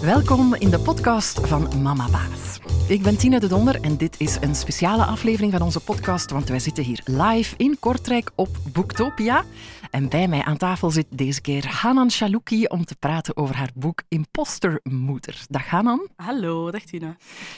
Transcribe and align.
Welkom 0.02 0.54
in 0.54 0.70
de 0.70 0.78
podcast 0.78 1.46
van 1.46 1.82
Mama 1.82 2.08
Baas. 2.10 2.58
Ik 2.88 3.02
ben 3.02 3.16
Tine 3.16 3.40
de 3.40 3.46
Donder 3.46 3.80
en 3.80 3.96
dit 3.96 4.20
is 4.20 4.36
een 4.40 4.54
speciale 4.54 5.04
aflevering 5.04 5.52
van 5.52 5.62
onze 5.62 5.80
podcast, 5.80 6.30
want 6.30 6.48
wij 6.48 6.58
zitten 6.58 6.84
hier 6.84 7.00
live 7.04 7.54
in 7.56 7.76
Kortrijk 7.78 8.30
op 8.34 8.48
Boektopia. 8.72 9.44
En 9.90 10.08
bij 10.08 10.28
mij 10.28 10.42
aan 10.42 10.56
tafel 10.56 10.90
zit 10.90 11.06
deze 11.10 11.40
keer 11.40 11.66
Hanan 11.66 12.10
Shalouki 12.10 12.64
om 12.66 12.84
te 12.84 12.96
praten 12.96 13.36
over 13.36 13.56
haar 13.56 13.70
boek 13.74 14.02
Impostermoeder. 14.08 15.44
Dag 15.48 15.66
Hanan. 15.66 16.08
Hallo, 16.16 16.70
dag 16.70 16.82
Tina. 16.82 17.16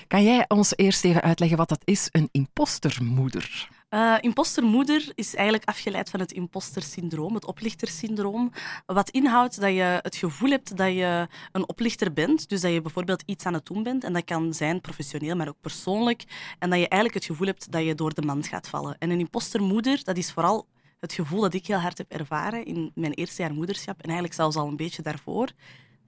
Kan 0.08 0.24
jij 0.24 0.44
ons 0.48 0.76
eerst 0.76 1.04
even 1.04 1.22
uitleggen 1.22 1.58
wat 1.58 1.68
dat 1.68 1.82
is, 1.84 2.08
een 2.10 2.28
impostermoeder? 2.32 3.68
Uh, 3.94 4.16
impostermoeder 4.20 5.12
is 5.14 5.34
eigenlijk 5.34 5.68
afgeleid 5.68 6.10
van 6.10 6.20
het 6.20 6.32
impostersyndroom, 6.32 7.34
het 7.34 7.44
oplichtersyndroom. 7.44 8.52
Wat 8.86 9.10
inhoudt 9.10 9.60
dat 9.60 9.70
je 9.70 9.98
het 10.02 10.16
gevoel 10.16 10.50
hebt 10.50 10.76
dat 10.76 10.92
je 10.92 11.28
een 11.52 11.68
oplichter 11.68 12.12
bent. 12.12 12.48
Dus 12.48 12.60
dat 12.60 12.72
je 12.72 12.82
bijvoorbeeld 12.82 13.22
iets 13.26 13.46
aan 13.46 13.54
het 13.54 13.66
doen 13.66 13.82
bent. 13.82 14.04
En 14.04 14.12
dat 14.12 14.24
kan 14.24 14.54
zijn 14.54 14.80
professioneel, 14.80 15.36
maar 15.36 15.48
ook 15.48 15.60
persoonlijk. 15.60 16.24
En 16.58 16.70
dat 16.70 16.78
je 16.78 16.88
eigenlijk 16.88 17.14
het 17.14 17.24
gevoel 17.24 17.46
hebt 17.46 17.72
dat 17.72 17.84
je 17.84 17.94
door 17.94 18.14
de 18.14 18.22
mand 18.22 18.46
gaat 18.46 18.68
vallen. 18.68 18.96
En 18.98 19.10
een 19.10 19.18
impostermoeder, 19.18 20.04
dat 20.04 20.16
is 20.16 20.32
vooral 20.32 20.66
het 21.00 21.12
gevoel 21.12 21.40
dat 21.40 21.54
ik 21.54 21.66
heel 21.66 21.78
hard 21.78 21.98
heb 21.98 22.10
ervaren 22.10 22.64
in 22.64 22.90
mijn 22.94 23.12
eerste 23.12 23.42
jaar 23.42 23.54
moederschap. 23.54 23.96
En 23.96 24.04
eigenlijk 24.04 24.34
zelfs 24.34 24.56
al 24.56 24.68
een 24.68 24.76
beetje 24.76 25.02
daarvoor. 25.02 25.48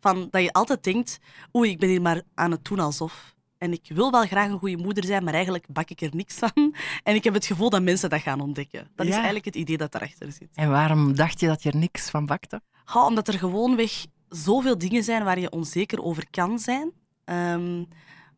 Van 0.01 0.29
dat 0.31 0.43
je 0.43 0.53
altijd 0.53 0.85
denkt, 0.85 1.19
oei, 1.57 1.71
ik 1.71 1.79
ben 1.79 1.89
hier 1.89 2.03
maar 2.03 2.23
aan 2.35 2.51
het 2.51 2.65
doen 2.65 2.79
alsof. 2.79 3.34
En 3.65 3.73
ik 3.73 3.85
wil 3.95 4.11
wel 4.11 4.27
graag 4.27 4.49
een 4.51 4.59
goede 4.59 4.77
moeder 4.83 5.05
zijn, 5.05 5.25
maar 5.25 5.35
eigenlijk 5.35 5.67
bak 5.69 5.91
ik 5.91 6.01
er 6.01 6.11
niks 6.15 6.35
van. 6.35 6.51
En 7.03 7.15
ik 7.15 7.25
heb 7.25 7.35
het 7.35 7.47
gevoel 7.47 7.71
dat 7.71 7.83
mensen 7.83 8.11
dat 8.11 8.21
gaan 8.21 8.41
ontdekken. 8.41 8.89
Dat 8.95 9.07
is 9.07 9.13
eigenlijk 9.15 9.45
het 9.45 9.55
idee 9.55 9.77
dat 9.77 9.93
daarachter 9.93 10.33
zit. 10.33 10.49
En 10.55 10.71
waarom 10.71 11.17
dacht 11.17 11.41
je 11.41 11.47
dat 11.47 11.63
je 11.63 11.71
er 11.71 11.77
niks 11.77 12.11
van 12.11 12.27
bakte? 12.27 12.61
Ja, 12.95 13.07
omdat 13.07 13.29
er 13.29 13.39
gewoonweg 13.39 14.07
zoveel 14.29 14.79
dingen 14.79 15.05
zijn 15.05 15.25
waar 15.25 15.39
je 15.39 15.51
onzeker 15.51 16.03
over 16.03 16.25
kan 16.31 16.59
zijn. 16.59 16.93
Ehm, 17.25 17.85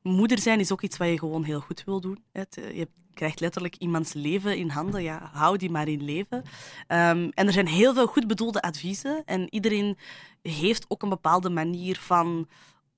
moeder 0.03 0.39
zijn 0.39 0.61
is 0.61 0.73
ook 0.73 0.83
iets 0.83 0.97
wat 0.97 1.09
je 1.09 1.19
gewoon 1.19 1.45
heel 1.45 1.61
goed 1.61 1.85
wil 1.85 2.01
doen. 2.01 2.19
eh, 2.33 2.43
Je 2.77 2.89
krijgt 3.15 3.41
letterlijk 3.41 3.77
iemands 3.77 4.13
leven 4.13 4.57
in 4.57 4.69
handen. 4.69 5.03
Ja, 5.03 5.31
hou 5.33 5.57
die 5.57 5.71
maar 5.71 5.89
in 5.89 6.05
leven. 6.05 6.43
Ehm, 6.87 7.31
en 7.35 7.47
er 7.47 7.53
zijn 7.53 7.67
heel 7.69 7.95
veel 7.95 8.07
goed 8.07 8.27
bedoelde 8.27 8.63
adviezen. 8.63 9.23
En 9.25 9.55
iedereen 9.55 9.97
heeft 10.43 10.85
ook 10.89 11.03
een 11.03 11.09
bepaalde 11.09 11.51
manier 11.51 11.97
van 12.01 12.49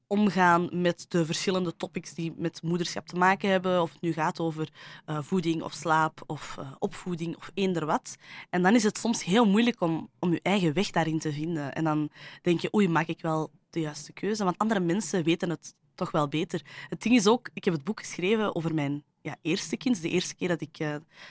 omgaan 0.09 0.69
met 0.73 1.05
de 1.09 1.27
verschillende 1.27 1.77
topics 1.77 2.15
die 2.15 2.33
met 2.37 2.63
moederschap 2.63 3.07
te 3.07 3.17
maken 3.17 3.51
hebben. 3.51 3.83
Of 3.83 3.93
het 3.93 4.01
nu 4.01 4.13
gaat 4.13 4.41
over 4.41 4.69
eh, 5.05 5.19
voeding 5.23 5.63
of 5.63 5.73
slaap 5.73 6.23
of 6.27 6.57
eh, 6.59 6.73
opvoeding 6.79 7.37
of 7.37 7.51
eender 7.55 7.87
wat. 7.87 8.17
En 8.51 8.63
dan 8.63 8.75
is 8.75 8.83
het 8.83 8.99
soms 8.99 9.25
heel 9.25 9.45
moeilijk 9.47 9.81
om, 9.81 10.11
om 10.19 10.33
je 10.33 10.41
eigen 10.43 10.73
weg 10.73 10.91
daarin 10.91 11.19
te 11.19 11.33
vinden. 11.33 11.75
En 11.75 11.85
dan 11.85 12.11
denk 12.43 12.61
je, 12.61 12.75
oei, 12.75 12.89
maak 12.89 13.07
ik 13.07 13.21
wel 13.21 13.51
de 13.71 13.81
juiste 13.81 14.13
keuze? 14.13 14.45
Want 14.45 14.59
andere 14.59 14.81
mensen 14.81 15.25
weten 15.25 15.51
het 15.51 15.75
toch 15.95 16.11
wel 16.11 16.29
beter. 16.29 16.63
Het 16.89 17.03
ding 17.03 17.15
is 17.15 17.27
ook, 17.27 17.51
ik 17.53 17.65
heb 17.65 17.75
het 17.75 17.85
boek 17.85 18.01
geschreven 18.01 18.55
over 18.55 18.75
mijn 18.75 19.05
ja, 19.21 19.37
eerste 19.43 19.77
kind. 19.77 20.03
De 20.03 20.09
eerste 20.09 20.35
keer 20.35 20.49
dat 20.49 20.61
ik, 20.61 20.79
eh, 20.79 20.91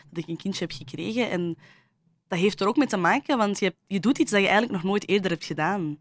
dat 0.10 0.24
ik 0.24 0.28
een 0.28 0.38
kindje 0.38 0.66
heb 0.66 0.72
gekregen. 0.72 1.30
En 1.30 1.58
dat 2.28 2.40
heeft 2.40 2.62
er 2.62 2.68
ook 2.68 2.78
mee 2.78 2.88
te 2.88 2.98
maken, 2.98 3.38
want 3.38 3.60
je, 3.60 3.76
je 3.88 4.00
doet 4.00 4.18
iets 4.18 4.32
dat 4.32 4.42
je 4.42 4.48
eigenlijk 4.48 4.76
nog 4.76 4.92
nooit 4.92 5.08
eerder 5.08 5.32
hebt 5.32 5.46
gedaan. 5.46 5.98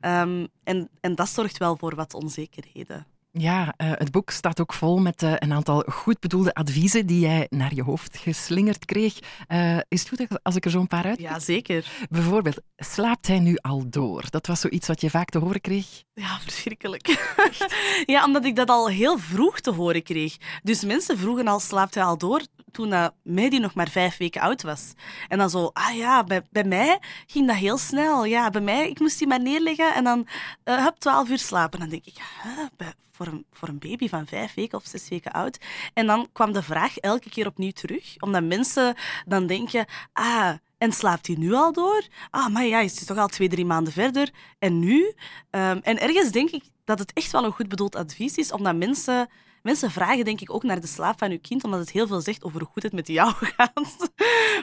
Ehm, 0.00 0.46
en, 0.64 0.88
en 1.00 1.14
dat 1.14 1.28
zorgt 1.28 1.58
wel 1.58 1.76
voor 1.76 1.94
wat 1.94 2.14
onzekerheden. 2.14 3.06
Ja, 3.32 3.74
eh, 3.76 3.90
het 3.94 4.10
boek 4.10 4.30
staat 4.30 4.60
ook 4.60 4.72
vol 4.72 4.98
met 4.98 5.22
eh, 5.22 5.32
een 5.38 5.52
aantal 5.52 5.84
goed 5.88 6.20
bedoelde 6.20 6.54
adviezen 6.54 7.06
die 7.06 7.20
jij 7.20 7.46
naar 7.50 7.74
je 7.74 7.82
hoofd 7.82 8.16
geslingerd 8.16 8.84
kreeg. 8.84 9.18
Eh, 9.46 9.78
is 9.88 10.00
het 10.00 10.08
goed 10.08 10.42
als 10.42 10.56
ik 10.56 10.64
er 10.64 10.70
zo 10.70 10.80
een 10.80 10.86
paar 10.86 11.04
uit? 11.04 11.20
Ja, 11.20 11.38
zeker. 11.38 12.06
Bijvoorbeeld, 12.08 12.60
slaapt 12.76 13.26
hij 13.26 13.38
nu 13.38 13.56
al 13.56 13.84
door? 13.90 14.24
Dat 14.30 14.46
was 14.46 14.60
zoiets 14.60 14.88
wat 14.88 15.00
je 15.00 15.10
vaak 15.10 15.28
te 15.28 15.38
horen 15.38 15.60
kreeg. 15.60 15.86
Ja, 16.14 16.38
verschrikkelijk. 16.40 17.34
ja, 18.06 18.24
omdat 18.24 18.44
ik 18.44 18.56
dat 18.56 18.68
al 18.68 18.88
heel 18.88 19.18
vroeg 19.18 19.60
te 19.60 19.70
horen 19.70 20.02
kreeg. 20.02 20.36
Dus 20.62 20.84
mensen 20.84 21.18
vroegen 21.18 21.46
al, 21.46 21.60
slaapt 21.60 21.94
hij 21.94 22.04
al 22.04 22.18
door? 22.18 22.42
Toen 22.72 22.88
uh, 22.92 23.06
Mehdi 23.22 23.58
nog 23.58 23.74
maar 23.74 23.88
vijf 23.88 24.16
weken 24.16 24.40
oud 24.40 24.62
was. 24.62 24.92
En 25.28 25.38
dan 25.38 25.50
zo, 25.50 25.70
ah 25.72 25.96
ja, 25.96 26.24
bij, 26.24 26.42
bij 26.50 26.64
mij 26.64 26.98
ging 27.26 27.46
dat 27.46 27.56
heel 27.56 27.78
snel. 27.78 28.24
Ja, 28.24 28.50
bij 28.50 28.60
mij, 28.60 28.88
ik 28.88 29.00
moest 29.00 29.18
die 29.18 29.28
maar 29.28 29.40
neerleggen 29.40 29.94
en 29.94 30.04
dan 30.04 30.26
uh, 30.64 30.84
heb 30.84 30.96
twaalf 30.98 31.28
uur 31.28 31.38
slapen. 31.38 31.80
Dan 31.80 31.88
denk 31.88 32.06
ik, 32.06 32.16
huh, 32.42 32.88
voor, 33.10 33.26
een, 33.26 33.44
voor 33.52 33.68
een 33.68 33.78
baby 33.78 34.08
van 34.08 34.26
vijf 34.26 34.54
weken 34.54 34.78
of 34.78 34.84
zes 34.86 35.08
weken 35.08 35.32
oud. 35.32 35.58
En 35.94 36.06
dan 36.06 36.28
kwam 36.32 36.52
de 36.52 36.62
vraag 36.62 36.98
elke 36.98 37.30
keer 37.30 37.46
opnieuw 37.46 37.70
terug. 37.70 38.14
Omdat 38.18 38.42
mensen 38.44 38.94
dan 39.26 39.46
denken, 39.46 39.86
ah... 40.12 40.52
En 40.78 40.92
slaapt 40.92 41.26
hij 41.26 41.36
nu 41.36 41.52
al 41.52 41.72
door? 41.72 42.06
Ah, 42.30 42.48
maar 42.48 42.64
ja, 42.64 42.80
is 42.80 42.96
hij 42.96 43.06
toch 43.06 43.16
al 43.16 43.28
twee, 43.28 43.48
drie 43.48 43.64
maanden 43.64 43.92
verder. 43.92 44.30
En 44.58 44.78
nu? 44.78 45.04
Um, 45.50 45.78
en 45.82 46.00
ergens 46.00 46.30
denk 46.30 46.50
ik 46.50 46.64
dat 46.84 46.98
het 46.98 47.12
echt 47.12 47.30
wel 47.30 47.44
een 47.44 47.52
goed 47.52 47.68
bedoeld 47.68 47.96
advies 47.96 48.36
is, 48.36 48.52
omdat 48.52 48.76
mensen... 48.76 49.28
Mensen 49.62 49.90
vragen 49.90 50.24
denk 50.24 50.40
ik 50.40 50.54
ook 50.54 50.62
naar 50.62 50.80
de 50.80 50.86
slaap 50.86 51.18
van 51.18 51.30
je 51.30 51.38
kind, 51.38 51.64
omdat 51.64 51.80
het 51.80 51.90
heel 51.90 52.06
veel 52.06 52.20
zegt 52.20 52.44
over 52.44 52.60
hoe 52.60 52.68
goed 52.72 52.82
het 52.82 52.92
met 52.92 53.06
jou 53.06 53.32
gaat. 53.56 54.12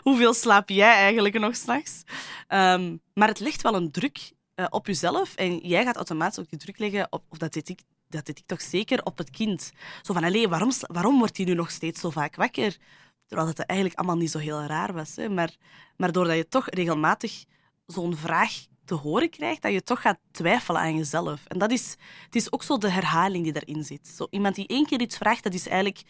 Hoeveel 0.02 0.34
slaap 0.34 0.69
jij 0.69 0.94
eigenlijk 0.94 1.40
nog 1.40 1.56
s'nachts? 1.56 2.03
Um, 2.47 3.02
maar 3.13 3.28
het 3.28 3.40
legt 3.40 3.62
wel 3.62 3.75
een 3.75 3.91
druk 3.91 4.31
uh, 4.56 4.66
op 4.69 4.88
jezelf 4.88 5.36
en 5.36 5.57
jij 5.57 5.84
gaat 5.84 5.96
automatisch 5.96 6.40
ook 6.40 6.50
die 6.50 6.59
druk 6.59 6.78
leggen 6.78 7.07
op, 7.09 7.24
of 7.30 7.38
dat 7.38 7.53
deed 7.53 7.69
ik, 7.69 7.80
dat 8.09 8.25
deed 8.25 8.40
ik 8.40 8.46
toch 8.46 8.62
zeker, 8.62 9.03
op 9.03 9.18
het 9.18 9.30
kind. 9.30 9.72
Zo 10.02 10.13
van, 10.13 10.24
allee, 10.24 10.47
waarom, 10.47 10.72
waarom 10.80 11.19
wordt 11.19 11.38
hij 11.38 11.46
nu 11.46 11.53
nog 11.53 11.72
steeds 11.72 12.02
zo 12.02 12.09
vaak 12.09 12.36
wakker? 12.36 12.78
Terwijl 13.25 13.47
het 13.47 13.59
eigenlijk 13.59 14.00
allemaal 14.00 14.18
niet 14.18 14.31
zo 14.31 14.38
heel 14.38 14.62
raar 14.62 14.94
was. 14.94 15.16
Hè? 15.16 15.30
Maar, 15.30 15.56
maar 15.97 16.12
doordat 16.12 16.36
je 16.36 16.47
toch 16.47 16.69
regelmatig 16.69 17.46
zo'n 17.86 18.16
vraag 18.16 18.52
te 18.88 18.96
horen 18.96 19.30
krijgt, 19.30 19.62
dat 19.62 19.72
je 19.72 19.84
toch 19.84 20.02
gaat 20.02 20.20
twijfelen 20.31 20.81
aan 20.81 20.96
jezelf. 20.96 21.46
En 21.48 21.58
dat 21.58 21.72
is, 21.72 21.96
het 22.25 22.36
is 22.36 22.52
ook 22.52 22.64
zo 22.64 22.78
de 22.78 22.90
herhaling 22.90 23.44
die 23.44 23.53
daarin 23.53 23.84
zit. 23.84 24.08
Zo, 24.08 24.28
iemand 24.30 24.56
die 24.56 24.68
één 24.68 24.86
keer 24.86 25.02
iets 25.02 25.18
vraagt, 25.18 25.44
dat 25.44 25.53
is 25.53 25.68
eigenlijk 25.68 26.02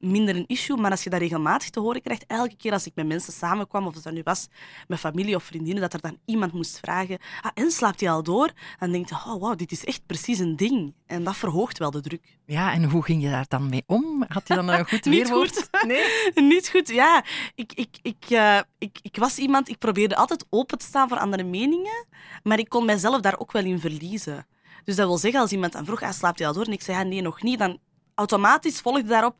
minder 0.00 0.36
een 0.36 0.46
issue. 0.46 0.76
Maar 0.76 0.90
als 0.90 1.04
je 1.04 1.10
dat 1.10 1.20
regelmatig 1.20 1.70
te 1.70 1.80
horen 1.80 2.02
krijgt, 2.02 2.24
elke 2.26 2.56
keer 2.56 2.72
als 2.72 2.86
ik 2.86 2.92
met 2.94 3.06
mensen 3.06 3.32
samenkwam, 3.32 3.86
of 3.86 3.94
het 3.94 4.02
dat 4.02 4.12
nu 4.12 4.20
was 4.24 4.48
met 4.88 4.98
familie 4.98 5.34
of 5.34 5.44
vriendinnen, 5.44 5.82
dat 5.82 5.92
er 5.92 6.00
dan 6.00 6.18
iemand 6.24 6.52
moest 6.52 6.78
vragen, 6.78 7.18
ah, 7.40 7.50
en 7.54 7.70
slaapt 7.70 8.00
hij 8.00 8.10
al 8.10 8.22
door? 8.22 8.50
Dan 8.78 8.92
denk 8.92 9.08
je, 9.08 9.14
oh 9.14 9.40
wow, 9.40 9.58
dit 9.58 9.72
is 9.72 9.84
echt 9.84 10.06
precies 10.06 10.38
een 10.38 10.56
ding. 10.56 10.94
En 11.06 11.24
dat 11.24 11.36
verhoogt 11.36 11.78
wel 11.78 11.90
de 11.90 12.00
druk. 12.00 12.38
Ja, 12.46 12.72
en 12.72 12.84
hoe 12.84 13.04
ging 13.04 13.22
je 13.22 13.30
daar 13.30 13.44
dan 13.48 13.68
mee 13.68 13.82
om? 13.86 14.24
Had 14.28 14.48
je 14.48 14.54
dan 14.54 14.68
een 14.68 14.88
goed 14.88 15.04
weerwoord? 15.04 15.54
Niet 15.54 15.68
goed. 15.70 15.84
Nee? 15.90 16.04
Niet 16.52 16.68
goed, 16.68 16.88
ja. 16.88 17.24
Ik, 17.54 17.72
ik, 17.72 17.98
ik, 18.02 18.24
uh, 18.28 18.60
ik, 18.78 18.98
ik 19.02 19.16
was 19.16 19.38
iemand, 19.38 19.68
ik 19.68 19.78
probeerde 19.78 20.16
altijd 20.16 20.46
open 20.50 20.78
te 20.78 20.84
staan 20.84 21.08
voor 21.08 21.18
andere 21.18 21.44
meningen, 21.44 22.06
maar 22.42 22.58
ik 22.58 22.68
kon 22.68 22.84
mijzelf 22.84 23.20
daar 23.20 23.38
ook 23.38 23.52
wel 23.52 23.64
in 23.64 23.80
verliezen. 23.80 24.46
Dus 24.84 24.96
dat 24.96 25.06
wil 25.06 25.18
zeggen, 25.18 25.40
als 25.40 25.52
iemand 25.52 25.72
dan 25.72 25.84
vroeg, 25.84 26.02
ah, 26.02 26.12
slaapt 26.12 26.38
hij 26.38 26.48
al 26.48 26.54
door? 26.54 26.64
En 26.64 26.72
ik 26.72 26.82
zei, 26.82 26.98
ah, 26.98 27.08
nee, 27.08 27.22
nog 27.22 27.42
niet. 27.42 27.58
Dan 27.58 27.78
automatisch 28.14 28.80
volgde 28.80 29.02
daarop, 29.08 29.36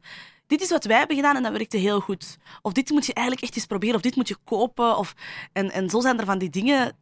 dit 0.50 0.60
is 0.60 0.70
wat 0.70 0.84
wij 0.84 0.98
hebben 0.98 1.16
gedaan 1.16 1.36
en 1.36 1.42
dat 1.42 1.52
werkte 1.52 1.76
heel 1.76 2.00
goed. 2.00 2.38
Of 2.62 2.72
dit 2.72 2.90
moet 2.90 3.06
je 3.06 3.14
eigenlijk 3.14 3.46
echt 3.46 3.56
eens 3.56 3.66
proberen, 3.66 3.94
of 3.94 4.00
dit 4.00 4.16
moet 4.16 4.28
je 4.28 4.36
kopen. 4.44 4.96
Of... 4.96 5.14
En, 5.52 5.70
en 5.70 5.90
zo 5.90 6.00
zijn 6.00 6.18
er 6.18 6.24
van 6.24 6.38
die 6.38 6.50
dingen 6.50 6.96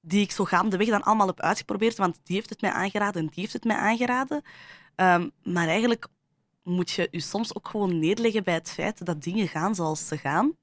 die 0.00 0.20
ik 0.22 0.30
zo 0.30 0.44
gaandeweg 0.44 0.88
dan 0.88 1.02
allemaal 1.02 1.26
heb 1.26 1.40
uitgeprobeerd, 1.40 1.96
want 1.96 2.20
die 2.22 2.36
heeft 2.36 2.50
het 2.50 2.60
mij 2.60 2.70
aangeraden 2.70 3.22
en 3.22 3.26
die 3.26 3.40
heeft 3.40 3.52
het 3.52 3.64
mij 3.64 3.76
aangeraden. 3.76 4.42
Um, 4.96 5.30
maar 5.42 5.68
eigenlijk 5.68 6.06
moet 6.62 6.90
je 6.90 7.08
je 7.10 7.20
soms 7.20 7.54
ook 7.54 7.68
gewoon 7.68 7.98
neerleggen 7.98 8.44
bij 8.44 8.54
het 8.54 8.70
feit 8.70 9.06
dat 9.06 9.22
dingen 9.22 9.48
gaan 9.48 9.74
zoals 9.74 10.08
ze 10.08 10.18
gaan. 10.18 10.56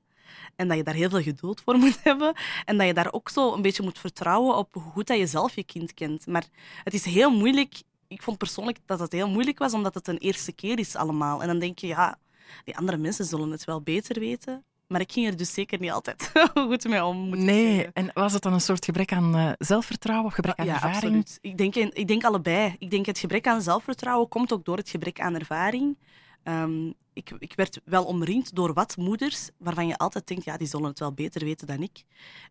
En 0.55 0.67
dat 0.67 0.77
je 0.77 0.83
daar 0.83 0.93
heel 0.93 1.09
veel 1.09 1.21
geduld 1.21 1.61
voor 1.61 1.77
moet 1.83 2.03
hebben. 2.03 2.33
En 2.65 2.77
dat 2.77 2.87
je 2.87 2.93
daar 2.93 3.13
ook 3.13 3.29
zo 3.29 3.53
een 3.53 3.61
beetje 3.61 3.83
moet 3.83 3.99
vertrouwen 3.99 4.57
op 4.57 4.73
hoe 4.73 4.91
goed 4.91 5.07
dat 5.07 5.17
je 5.17 5.27
zelf 5.27 5.55
je 5.55 5.63
kind 5.63 5.93
kent. 5.93 6.27
Maar 6.27 6.45
het 6.83 6.93
is 6.93 7.05
heel 7.05 7.31
moeilijk. 7.31 7.81
Ik 8.07 8.21
vond 8.21 8.37
persoonlijk 8.37 8.77
dat 8.85 8.99
het 8.99 9.11
heel 9.11 9.29
moeilijk 9.29 9.59
was, 9.59 9.73
omdat 9.73 9.93
het 9.93 10.07
een 10.07 10.17
eerste 10.17 10.51
keer 10.51 10.79
is 10.79 10.95
allemaal. 10.95 11.41
En 11.41 11.47
dan 11.47 11.59
denk 11.59 11.79
je, 11.79 11.87
ja, 11.87 12.17
die 12.63 12.77
andere 12.77 12.97
mensen 12.97 13.25
zullen 13.25 13.51
het 13.51 13.63
wel 13.63 13.81
beter 13.81 14.19
weten. 14.19 14.65
Maar 14.87 15.01
ik 15.01 15.11
ging 15.11 15.27
er 15.27 15.37
dus 15.37 15.53
zeker 15.53 15.79
niet 15.79 15.91
altijd 15.91 16.31
goed 16.53 16.87
mee 16.87 17.05
om. 17.05 17.17
Moet 17.17 17.37
nee, 17.37 17.75
zeggen. 17.75 17.93
en 17.93 18.11
was 18.13 18.33
het 18.33 18.41
dan 18.41 18.53
een 18.53 18.61
soort 18.61 18.85
gebrek 18.85 19.13
aan 19.13 19.35
uh, 19.35 19.51
zelfvertrouwen 19.57 20.25
of 20.27 20.33
gebrek 20.33 20.59
aan 20.59 20.65
ja, 20.65 20.73
ervaring? 20.73 20.95
Absoluut. 20.95 21.37
Ik 21.41 21.57
denk, 21.57 21.75
ik 21.75 22.07
denk 22.07 22.23
allebei. 22.23 22.75
Ik 22.79 22.89
denk 22.89 23.05
het 23.05 23.19
gebrek 23.19 23.47
aan 23.47 23.61
zelfvertrouwen 23.61 24.27
komt 24.27 24.53
ook 24.53 24.65
door 24.65 24.77
het 24.77 24.89
gebrek 24.89 25.19
aan 25.19 25.35
ervaring. 25.35 25.97
Um, 26.43 26.93
ik, 27.13 27.31
ik, 27.39 27.53
werd 27.55 27.81
wel 27.85 28.05
omringd 28.05 28.55
door 28.55 28.73
wat 28.73 28.97
moeders 28.97 29.49
waarvan 29.57 29.87
je 29.87 29.97
altijd 29.97 30.27
denkt, 30.27 30.43
ja, 30.43 30.57
die 30.57 30.67
zullen 30.67 30.87
het 30.87 30.99
wel 30.99 31.13
beter 31.13 31.43
weten 31.43 31.67
dan 31.67 31.81
ik. 31.81 32.03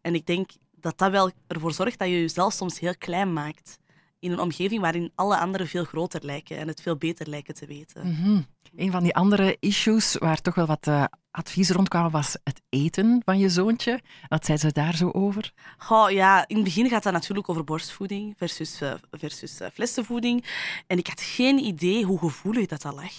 En 0.02 0.14
ik 0.14 0.26
denk 0.26 0.50
dat 0.80 0.98
dat 0.98 1.10
wel 1.10 1.30
ervoor 1.46 1.72
zorgt 1.72 1.98
dat 1.98 2.08
je 2.08 2.20
jezelf 2.20 2.52
soms 2.52 2.80
heel 2.80 2.96
klein 2.98 3.32
maakt 3.32 3.78
in 4.24 4.32
een 4.32 4.40
omgeving 4.40 4.80
waarin 4.80 5.12
alle 5.14 5.38
anderen 5.38 5.66
veel 5.66 5.84
groter 5.84 6.24
lijken 6.24 6.58
en 6.58 6.68
het 6.68 6.80
veel 6.80 6.96
beter 6.96 7.28
lijken 7.28 7.54
te 7.54 7.66
weten. 7.66 8.06
Mm 8.06 8.14
-hmm. 8.14 8.46
Een 8.76 8.90
van 8.90 9.02
die 9.02 9.14
andere 9.14 9.56
issues 9.60 10.16
waar 10.18 10.40
toch 10.40 10.54
wel 10.54 10.66
wat 10.66 10.86
uh, 10.86 11.04
advies 11.30 11.70
rondkwamen 11.70 12.10
was 12.10 12.36
het 12.44 12.60
eten 12.68 13.22
van 13.24 13.38
je 13.38 13.48
zoontje. 13.48 14.00
Wat 14.28 14.44
zei 14.44 14.58
ze 14.58 14.72
daar 14.72 14.96
zo 14.96 15.10
over? 15.10 15.52
Oh, 15.88 16.10
ja, 16.10 16.48
in 16.48 16.56
het 16.56 16.64
begin 16.64 16.88
gaat 16.88 17.02
dat 17.02 17.12
natuurlijk 17.12 17.48
over 17.48 17.64
borstvoeding 17.64 18.34
versus, 18.36 18.82
uh, 18.82 18.94
versus 19.10 19.60
uh, 19.60 19.68
flessenvoeding. 19.72 20.44
En 20.86 20.98
ik 20.98 21.06
had 21.06 21.20
geen 21.20 21.58
idee 21.58 22.04
hoe 22.04 22.18
gevoelig 22.18 22.66
dat, 22.66 22.82
dat 22.82 22.94
lag 22.94 23.12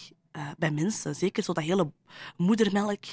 bij 0.57 0.71
mensen. 0.71 1.15
Zeker 1.15 1.43
zo 1.43 1.53
dat 1.53 1.63
hele 1.63 1.91
moedermelk 2.37 3.03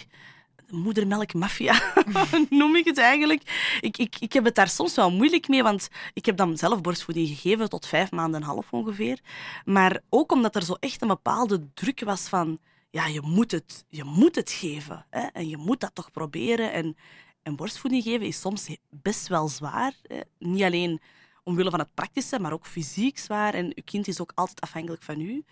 moedermelkmafia, 0.73 1.83
noem 2.51 2.77
ik 2.77 2.85
het 2.85 2.99
eigenlijk. 2.99 3.77
Ik, 3.81 3.99
ik, 3.99 4.17
ik 4.21 4.33
heb 4.33 4.45
het 4.45 4.55
daar 4.55 4.69
soms 4.69 4.95
wel 4.95 5.11
moeilijk 5.11 5.49
mee, 5.49 5.63
want 5.63 5.89
ik 6.13 6.27
heb 6.27 6.37
dan 6.37 6.57
zelf 6.57 6.81
borstvoeding 6.81 7.29
gegeven 7.29 7.69
tot 7.69 7.87
vijf 7.87 8.11
maanden 8.11 8.41
en 8.41 8.47
half 8.47 8.73
ongeveer. 8.73 9.19
Maar 9.65 10.01
ook 10.09 10.33
omdat 10.33 10.57
er 10.57 10.63
zo 10.63 10.73
echt 10.81 11.03
een 11.03 11.09
bepaalde 11.09 11.69
druk 11.75 12.01
was 12.01 12.29
van, 12.29 12.59
ja, 12.91 13.07
je 13.07 13.21
moet 13.21 13.51
het, 13.51 13.85
je 13.89 14.05
moet 14.05 14.35
het 14.35 14.51
geven. 14.51 15.07
Hè? 15.11 15.21
En 15.21 15.49
je 15.49 15.57
moet 15.57 15.81
dat 15.81 15.95
toch 15.95 16.11
proberen. 16.11 16.73
En, 16.73 16.97
en 17.43 17.57
borstvoeding 17.57 18.03
geven 18.03 18.27
is 18.27 18.41
soms 18.41 18.77
best 18.91 19.29
wel 19.29 19.49
zwaar. 19.49 19.93
Hè? 20.03 20.21
Niet 20.39 20.63
alleen 20.63 21.01
omwille 21.45 21.71
van 21.71 21.79
het 21.79 21.95
praktische, 21.95 22.39
maar 22.41 22.53
ook 22.53 22.67
fysiek 22.67 23.19
zwaar. 23.19 23.55
En 23.55 23.65
uw 23.65 23.83
kind 23.85 24.09
is 24.09 24.21
ook 24.21 24.33
altijd 24.35 24.61
afhankelijk 24.61 25.03
van 25.03 25.21
u. 25.21 25.45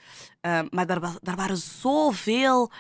Uh, 0.43 0.61
maar 0.71 0.87
daar, 0.87 1.01
was, 1.01 1.19
daar 1.23 1.37
waren 1.37 1.57
zoveel 1.57 2.71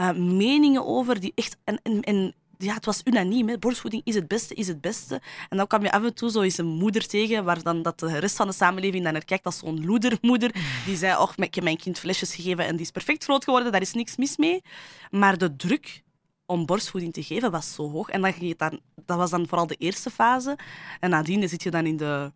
uh, 0.00 0.12
meningen 0.12 0.86
over 0.86 1.20
die 1.20 1.32
echt... 1.34 1.56
En, 1.64 2.34
ja, 2.62 2.74
het 2.74 2.84
was 2.84 3.00
unaniem. 3.04 3.48
Hè. 3.48 3.58
Borstvoeding 3.58 4.02
is 4.04 4.14
het 4.14 4.28
beste, 4.28 4.54
is 4.54 4.68
het 4.68 4.80
beste. 4.80 5.20
En 5.48 5.56
dan 5.56 5.66
kwam 5.66 5.82
je 5.82 5.92
af 5.92 6.04
en 6.04 6.14
toe 6.14 6.30
zo 6.30 6.40
eens 6.40 6.58
een 6.58 6.66
moeder 6.66 7.06
tegen, 7.06 7.44
waar 7.44 7.62
dan 7.62 7.82
dat 7.82 7.98
de 7.98 8.18
rest 8.18 8.36
van 8.36 8.46
de 8.46 8.52
samenleving 8.52 9.04
dan 9.04 9.12
naar 9.12 9.24
kijkt 9.24 9.44
als 9.44 9.58
zo'n 9.58 9.84
loedermoeder. 9.84 10.54
Die 10.86 10.96
zei, 10.96 11.16
och, 11.16 11.36
ik 11.36 11.54
heb 11.54 11.64
mijn 11.64 11.76
kind 11.76 11.98
flesjes 11.98 12.34
gegeven 12.34 12.66
en 12.66 12.72
die 12.72 12.84
is 12.84 12.90
perfect 12.90 13.24
groot 13.24 13.44
geworden, 13.44 13.72
daar 13.72 13.80
is 13.80 13.92
niks 13.92 14.16
mis 14.16 14.36
mee. 14.36 14.62
Maar 15.10 15.38
de 15.38 15.56
druk 15.56 16.02
om 16.46 16.66
borstvoeding 16.66 17.12
te 17.12 17.22
geven 17.22 17.50
was 17.50 17.74
zo 17.74 17.90
hoog. 17.90 18.08
En 18.08 18.20
dan 18.20 18.32
het 18.38 18.58
dan, 18.58 18.80
dat 19.04 19.16
was 19.16 19.30
dan 19.30 19.48
vooral 19.48 19.66
de 19.66 19.74
eerste 19.74 20.10
fase. 20.10 20.58
En 21.00 21.10
nadien 21.10 21.48
zit 21.48 21.62
je 21.62 21.70
dan 21.70 21.86
in 21.86 21.96
de, 21.96 22.32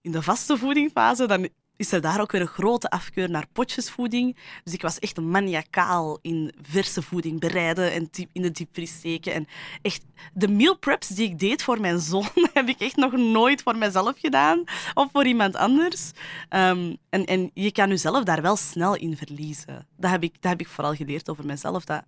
in 0.00 0.10
de 0.10 0.22
vaste 0.22 0.56
voedingfase. 0.56 1.26
Dan 1.26 1.48
is 1.76 1.92
er 1.92 2.00
daar 2.00 2.20
ook 2.20 2.32
weer 2.32 2.40
een 2.40 2.46
grote 2.46 2.90
afkeur 2.90 3.30
naar 3.30 3.46
potjesvoeding. 3.52 4.36
Dus 4.64 4.72
ik 4.72 4.82
was 4.82 4.98
echt 4.98 5.20
maniacaal 5.20 6.18
in 6.22 6.54
verse 6.62 7.02
voeding 7.02 7.40
bereiden 7.40 7.92
en 7.92 8.10
in 8.32 8.42
de 8.42 8.50
diepvries 8.50 8.94
steken. 8.94 9.32
En 9.32 9.46
echt, 9.82 10.04
de 10.34 10.48
meal 10.48 10.78
preps 10.78 11.08
die 11.08 11.28
ik 11.30 11.38
deed 11.38 11.62
voor 11.62 11.80
mijn 11.80 12.00
zoon, 12.00 12.28
heb 12.52 12.68
ik 12.68 12.80
echt 12.80 12.96
nog 12.96 13.12
nooit 13.12 13.62
voor 13.62 13.76
mezelf 13.76 14.18
gedaan 14.18 14.64
of 14.94 15.08
voor 15.12 15.26
iemand 15.26 15.56
anders. 15.56 16.10
Um, 16.50 16.96
en, 17.08 17.24
en 17.24 17.50
je 17.54 17.72
kan 17.72 17.88
jezelf 17.88 18.24
daar 18.24 18.42
wel 18.42 18.56
snel 18.56 18.96
in 18.96 19.16
verliezen. 19.16 19.86
Dat 19.96 20.10
heb 20.10 20.22
ik, 20.22 20.32
dat 20.40 20.50
heb 20.50 20.60
ik 20.60 20.68
vooral 20.68 20.94
geleerd 20.94 21.28
over 21.28 21.46
mezelf. 21.46 21.84
Dat, 21.84 22.04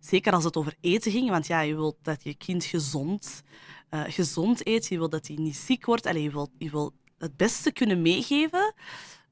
zeker 0.00 0.32
als 0.32 0.44
het 0.44 0.56
over 0.56 0.74
eten 0.80 1.12
ging, 1.12 1.30
want 1.30 1.46
ja, 1.46 1.60
je 1.60 1.74
wilt 1.74 1.96
dat 2.02 2.24
je 2.24 2.34
kind 2.34 2.64
gezond, 2.64 3.42
uh, 3.90 4.02
gezond 4.06 4.66
eet, 4.66 4.86
je 4.86 4.98
wilt 4.98 5.10
dat 5.10 5.26
hij 5.26 5.36
niet 5.36 5.56
ziek 5.56 5.86
wordt, 5.86 6.06
Allee, 6.06 6.22
je 6.22 6.30
wilt, 6.30 6.50
je 6.58 6.70
wilt 6.70 6.92
het 7.18 7.36
beste 7.36 7.72
kunnen 7.72 8.02
meegeven. 8.02 8.74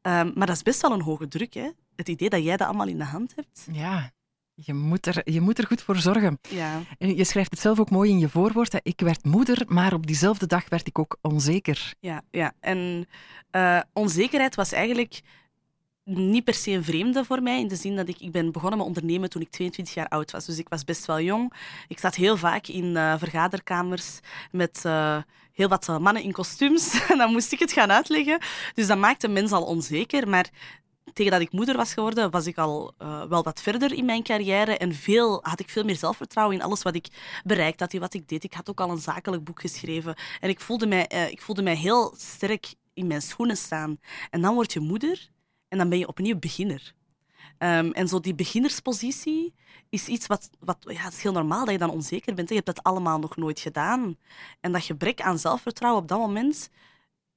Um, 0.02 0.32
maar 0.34 0.46
dat 0.46 0.56
is 0.56 0.62
best 0.62 0.80
wel 0.80 0.92
een 0.92 1.02
hoge 1.02 1.28
druk, 1.28 1.54
hè? 1.54 1.70
Het 1.96 2.08
idee 2.08 2.28
dat 2.28 2.44
jij 2.44 2.56
dat 2.56 2.66
allemaal 2.66 2.88
in 2.88 2.98
de 2.98 3.04
hand 3.04 3.32
hebt. 3.36 3.66
Ja, 3.72 4.12
je 4.54 4.74
moet 4.74 5.06
er, 5.06 5.32
je 5.32 5.40
moet 5.40 5.58
er 5.58 5.66
goed 5.66 5.82
voor 5.82 5.96
zorgen. 5.96 6.38
Ja. 6.48 6.80
En 6.98 7.16
je 7.16 7.24
schrijft 7.24 7.50
het 7.50 7.60
zelf 7.60 7.80
ook 7.80 7.90
mooi 7.90 8.10
in 8.10 8.18
je 8.18 8.28
voorwoord. 8.28 8.72
Hè. 8.72 8.78
Ik 8.82 9.00
werd 9.00 9.24
moeder, 9.24 9.62
maar 9.66 9.92
op 9.92 10.06
diezelfde 10.06 10.46
dag 10.46 10.68
werd 10.68 10.86
ik 10.86 10.98
ook 10.98 11.18
onzeker. 11.20 11.94
Ja, 12.00 12.22
ja. 12.30 12.52
en 12.60 13.06
uh, 13.52 13.80
onzekerheid 13.92 14.54
was 14.54 14.72
eigenlijk 14.72 15.20
niet 16.04 16.44
per 16.44 16.54
se 16.54 16.70
een 16.70 16.84
vreemde 16.84 17.24
voor 17.24 17.42
mij, 17.42 17.60
in 17.60 17.68
de 17.68 17.76
zin 17.76 17.96
dat 17.96 18.08
ik, 18.08 18.20
ik 18.20 18.32
ben 18.32 18.52
begonnen 18.52 18.78
met 18.78 18.86
ondernemen 18.86 19.30
toen 19.30 19.42
ik 19.42 19.50
22 19.50 19.94
jaar 19.94 20.08
oud 20.08 20.30
was. 20.30 20.44
Dus 20.44 20.58
ik 20.58 20.68
was 20.68 20.84
best 20.84 21.06
wel 21.06 21.20
jong. 21.20 21.52
Ik 21.88 21.98
zat 21.98 22.14
heel 22.14 22.36
vaak 22.36 22.66
in 22.66 22.84
uh, 22.84 23.14
vergaderkamers 23.18 24.20
met 24.50 24.82
uh, 24.86 25.18
heel 25.52 25.68
wat 25.68 25.88
uh, 25.88 25.98
mannen 25.98 26.22
in 26.22 26.32
kostuums. 26.32 27.00
en 27.10 27.18
dan 27.18 27.32
moest 27.32 27.52
ik 27.52 27.58
het 27.58 27.72
gaan 27.72 27.92
uitleggen. 27.92 28.38
Dus 28.74 28.86
dat 28.86 28.98
maakte 28.98 29.28
mensen 29.28 29.56
al 29.56 29.64
onzeker. 29.64 30.28
Maar 30.28 30.50
tegen 31.12 31.32
dat 31.32 31.40
ik 31.40 31.52
moeder 31.52 31.76
was 31.76 31.92
geworden, 31.92 32.30
was 32.30 32.46
ik 32.46 32.58
al 32.58 32.94
wel 33.28 33.42
wat 33.42 33.62
verder 33.62 33.92
in 33.92 34.04
mijn 34.04 34.22
carrière. 34.22 34.76
En 34.76 34.94
veel, 34.94 35.38
had 35.42 35.60
ik 35.60 35.68
veel 35.68 35.84
meer 35.84 35.96
zelfvertrouwen 35.96 36.56
in 36.56 36.62
alles 36.62 36.82
wat 36.82 36.94
ik 36.94 37.06
bereikt 37.44 37.80
had, 37.80 37.92
in 37.92 38.00
wat 38.00 38.14
ik 38.14 38.28
deed. 38.28 38.44
Ik 38.44 38.54
had 38.54 38.70
ook 38.70 38.80
al 38.80 38.90
een 38.90 38.98
zakelijk 38.98 39.44
boek 39.44 39.60
geschreven. 39.60 40.14
En 40.40 40.48
ik 40.48 40.60
voelde 40.60 40.86
mij, 40.86 41.06
ik 41.30 41.40
voelde 41.40 41.62
mij 41.62 41.76
heel 41.76 42.14
sterk 42.16 42.74
in 42.94 43.06
mijn 43.06 43.22
schoenen 43.22 43.56
staan. 43.56 43.98
En 44.30 44.40
dan 44.40 44.54
word 44.54 44.72
je 44.72 44.80
moeder 44.80 45.32
en 45.74 45.80
dan 45.80 45.88
ben 45.88 45.98
je 45.98 46.08
opnieuw 46.08 46.38
beginner. 46.38 46.94
Um, 47.58 47.92
en 47.92 48.08
zo 48.08 48.20
die 48.20 48.34
beginnerspositie 48.34 49.54
is 49.88 50.06
iets 50.06 50.26
wat, 50.26 50.50
wat 50.58 50.76
ja, 50.80 51.02
het 51.02 51.12
is 51.12 51.22
heel 51.22 51.32
normaal 51.32 51.64
dat 51.64 51.72
je 51.72 51.78
dan 51.78 51.90
onzeker 51.90 52.34
bent. 52.34 52.48
Je 52.48 52.54
hebt 52.54 52.66
dat 52.66 52.82
allemaal 52.82 53.18
nog 53.18 53.36
nooit 53.36 53.60
gedaan. 53.60 54.16
En 54.60 54.72
dat 54.72 54.84
gebrek 54.84 55.20
aan 55.20 55.38
zelfvertrouwen 55.38 56.02
op 56.02 56.08
dat 56.08 56.18
moment 56.18 56.70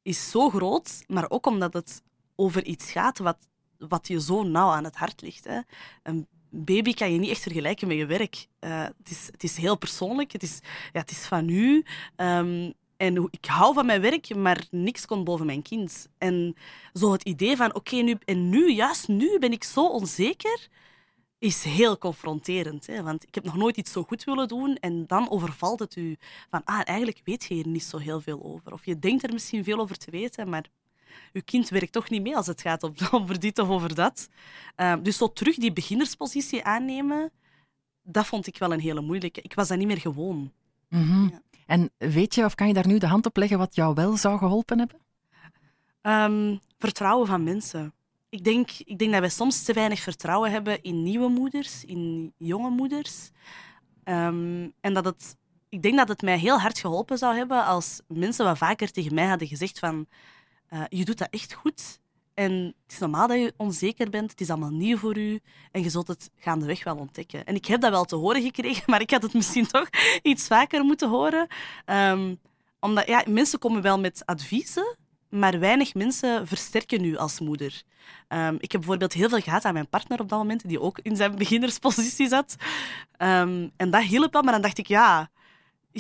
is 0.02 0.30
zo 0.30 0.50
groot, 0.50 1.04
maar 1.08 1.30
ook 1.30 1.46
omdat 1.46 1.74
het 1.74 2.02
over 2.36 2.66
iets 2.66 2.92
gaat 2.92 3.18
wat, 3.18 3.38
wat 3.78 4.08
je 4.08 4.22
zo 4.22 4.44
nauw 4.44 4.70
aan 4.70 4.84
het 4.84 4.96
hart 4.96 5.22
ligt. 5.22 5.44
Hè. 5.44 5.60
Een 6.04 6.28
baby 6.50 6.94
kan 6.94 7.12
je 7.12 7.20
niet 7.20 7.30
echt 7.30 7.42
vergelijken 7.42 7.88
met 7.88 7.98
je 7.98 8.06
werk. 8.06 8.48
Uh, 8.60 8.84
het, 8.84 9.10
is, 9.10 9.26
het 9.32 9.44
is 9.44 9.58
heel 9.58 9.78
persoonlijk, 9.78 10.32
het 10.32 10.44
is, 10.44 10.60
ja, 10.94 11.00
het 11.00 11.12
is 11.12 11.26
van 11.26 11.50
u. 11.50 11.86
Um, 12.16 12.74
en 12.98 13.28
ik 13.32 13.46
hou 13.46 13.74
van 13.74 13.86
mijn 13.86 14.02
werk, 14.02 14.36
maar 14.36 14.66
niks 14.72 15.06
komt 15.06 15.24
boven 15.24 15.46
mijn 15.46 15.62
kind. 15.62 16.08
En 16.18 16.56
zo 16.94 17.12
het 17.12 17.24
idee 17.24 17.56
van, 17.56 17.76
oké, 17.76 17.96
nu, 17.96 18.18
en 18.26 18.50
nu, 18.50 18.72
juist 18.72 19.08
nu 19.08 19.40
ben 19.40 19.52
ik 19.52 19.64
zo 19.64 19.88
onzeker, 19.88 20.68
is 21.40 21.64
heel 21.64 21.98
confronterend. 21.98 22.88
Hè? 22.88 23.04
Want 23.04 23.24
ik 23.24 23.36
heb 23.36 23.44
nog 23.44 23.56
nooit 23.56 23.78
iets 23.78 23.92
zo 23.92 24.04
goed 24.04 24.24
willen 24.24 24.48
doen 24.48 24.76
en 24.76 25.08
dan 25.08 25.30
overvalt 25.30 25.80
het 25.80 25.96
u 25.96 26.16
van, 26.50 26.62
ah, 26.66 26.82
eigenlijk 26.84 27.22
weet 27.24 27.46
je 27.46 27.54
hier 27.54 27.68
niet 27.68 27.84
zo 27.84 27.98
heel 27.98 28.22
veel 28.22 28.44
over. 28.44 28.74
Of 28.74 28.86
je 28.86 29.00
denkt 29.00 29.24
er 29.24 29.34
misschien 29.34 29.64
veel 29.64 29.80
over 29.80 29.98
te 29.98 30.12
weten, 30.12 30.50
maar 30.50 30.66
je 31.34 31.42
kind 31.42 31.70
werkt 31.70 31.92
toch 31.92 32.10
niet 32.10 32.22
mee 32.22 32.36
als 32.36 32.48
het 32.48 32.62
gaat 32.62 33.12
over 33.12 33.40
dit 33.46 33.60
of 33.60 33.70
over 33.70 33.96
dat. 33.96 34.30
Uh, 34.78 34.96
dus 35.02 35.18
zo 35.18 35.34
terug 35.34 35.56
die 35.56 35.74
beginnerspositie 35.74 36.64
aannemen, 36.64 37.32
dat 38.04 38.26
vond 38.26 38.48
ik 38.48 38.58
wel 38.58 38.74
een 38.74 38.80
hele 38.80 39.02
moeilijke. 39.02 39.42
Ik 39.42 39.54
was 39.54 39.68
dat 39.68 39.78
niet 39.78 39.88
meer 39.88 40.00
gewoon. 40.00 40.52
Mm 40.90 41.04
-hmm. 41.04 41.30
ja. 41.32 41.42
En 41.66 41.92
weet 41.98 42.36
je 42.36 42.46
of 42.46 42.56
kan 42.56 42.68
je 42.68 42.74
daar 42.74 42.88
nu 42.88 42.98
de 42.98 43.08
hand 43.08 43.26
op 43.26 43.38
leggen 43.38 43.58
wat 43.58 43.76
jou 43.76 43.94
wel 43.94 44.18
zou 44.18 44.38
geholpen 44.38 44.80
hebben? 44.80 45.00
Um, 46.02 46.60
vertrouwen 46.78 47.28
van 47.28 47.44
mensen. 47.44 47.94
Ik 48.30 48.44
denk, 48.44 48.70
ik 48.72 48.98
denk 48.98 49.12
dat 49.12 49.20
wij 49.20 49.30
soms 49.30 49.64
te 49.64 49.74
weinig 49.74 50.00
vertrouwen 50.00 50.52
hebben 50.52 50.82
in 50.82 51.04
nieuwe 51.04 51.30
moeders, 51.30 51.86
in 51.86 52.34
jonge 52.38 52.70
moeders. 52.70 53.32
Um, 54.04 54.74
en 54.82 54.94
dat 54.94 55.06
het, 55.06 55.38
ik 55.70 55.82
denk 55.82 55.98
dat 55.98 56.08
het 56.08 56.22
mij 56.22 56.40
heel 56.40 56.60
hard 56.60 56.80
geholpen 56.80 57.18
zou 57.18 57.36
hebben 57.36 57.66
als 57.66 58.02
mensen 58.08 58.46
wat 58.46 58.58
vaker 58.58 58.92
tegen 58.92 59.14
mij 59.14 59.26
hadden 59.26 59.48
gezegd 59.48 59.80
van 59.80 60.08
uh, 60.70 60.84
je 60.90 61.06
doet 61.06 61.18
dat 61.18 61.30
echt 61.30 61.54
goed. 61.54 62.00
En 62.38 62.52
het 62.84 62.92
is 62.92 62.98
normaal 62.98 63.28
dat 63.28 63.38
je 63.38 63.54
onzeker 63.58 64.10
bent. 64.10 64.32
Het 64.32 64.42
is 64.42 64.50
allemaal 64.50 64.70
nieuw 64.70 64.98
voor 64.98 65.18
u. 65.18 65.40
En 65.72 65.84
je 65.84 65.90
zult 65.90 66.08
het 66.08 66.30
gaandeweg 66.36 66.84
wel 66.84 66.96
ontdekken. 66.96 67.46
En 67.46 67.56
ik 67.56 67.66
heb 67.66 67.82
dat 67.82 67.92
wel 67.92 68.06
te 68.06 68.16
horen 68.16 68.42
gekregen, 68.42 68.84
maar 68.92 69.02
ik 69.02 69.12
had 69.12 69.22
het 69.22 69.34
misschien 69.34 69.68
toch 69.68 69.90
iets 70.22 70.48
vaker 70.48 70.84
moeten 70.84 71.10
horen. 71.10 71.48
Um, 71.86 72.40
omdat 72.80 73.08
ja, 73.08 73.24
mensen 73.28 73.60
komen 73.60 73.82
wel 73.82 74.00
met 74.00 74.22
adviezen, 74.26 74.98
maar 75.30 75.60
weinig 75.60 75.94
mensen 75.94 76.48
versterken 76.48 77.04
u 77.04 77.18
als 77.18 77.40
moeder. 77.40 77.82
Um, 78.28 78.56
ik 78.60 78.72
heb 78.72 78.82
bijvoorbeeld 78.82 79.14
heel 79.14 79.30
veel 79.30 79.42
gehad 79.42 79.66
aan 79.66 79.74
mijn 79.74 79.90
partner 79.90 80.20
op 80.20 80.30
dat 80.30 80.40
moment, 80.40 80.68
die 80.68 80.82
ook 80.82 81.00
in 81.02 81.16
zijn 81.16 81.36
beginnerspositie 81.44 82.28
zat. 82.28 82.56
Um, 83.18 83.72
en 83.78 83.90
dat 83.90 84.04
hielp 84.04 84.34
wel, 84.34 84.42
maar 84.42 84.54
dan 84.54 84.62
dacht 84.62 84.78
ik, 84.78 84.88
ja, 84.88 85.30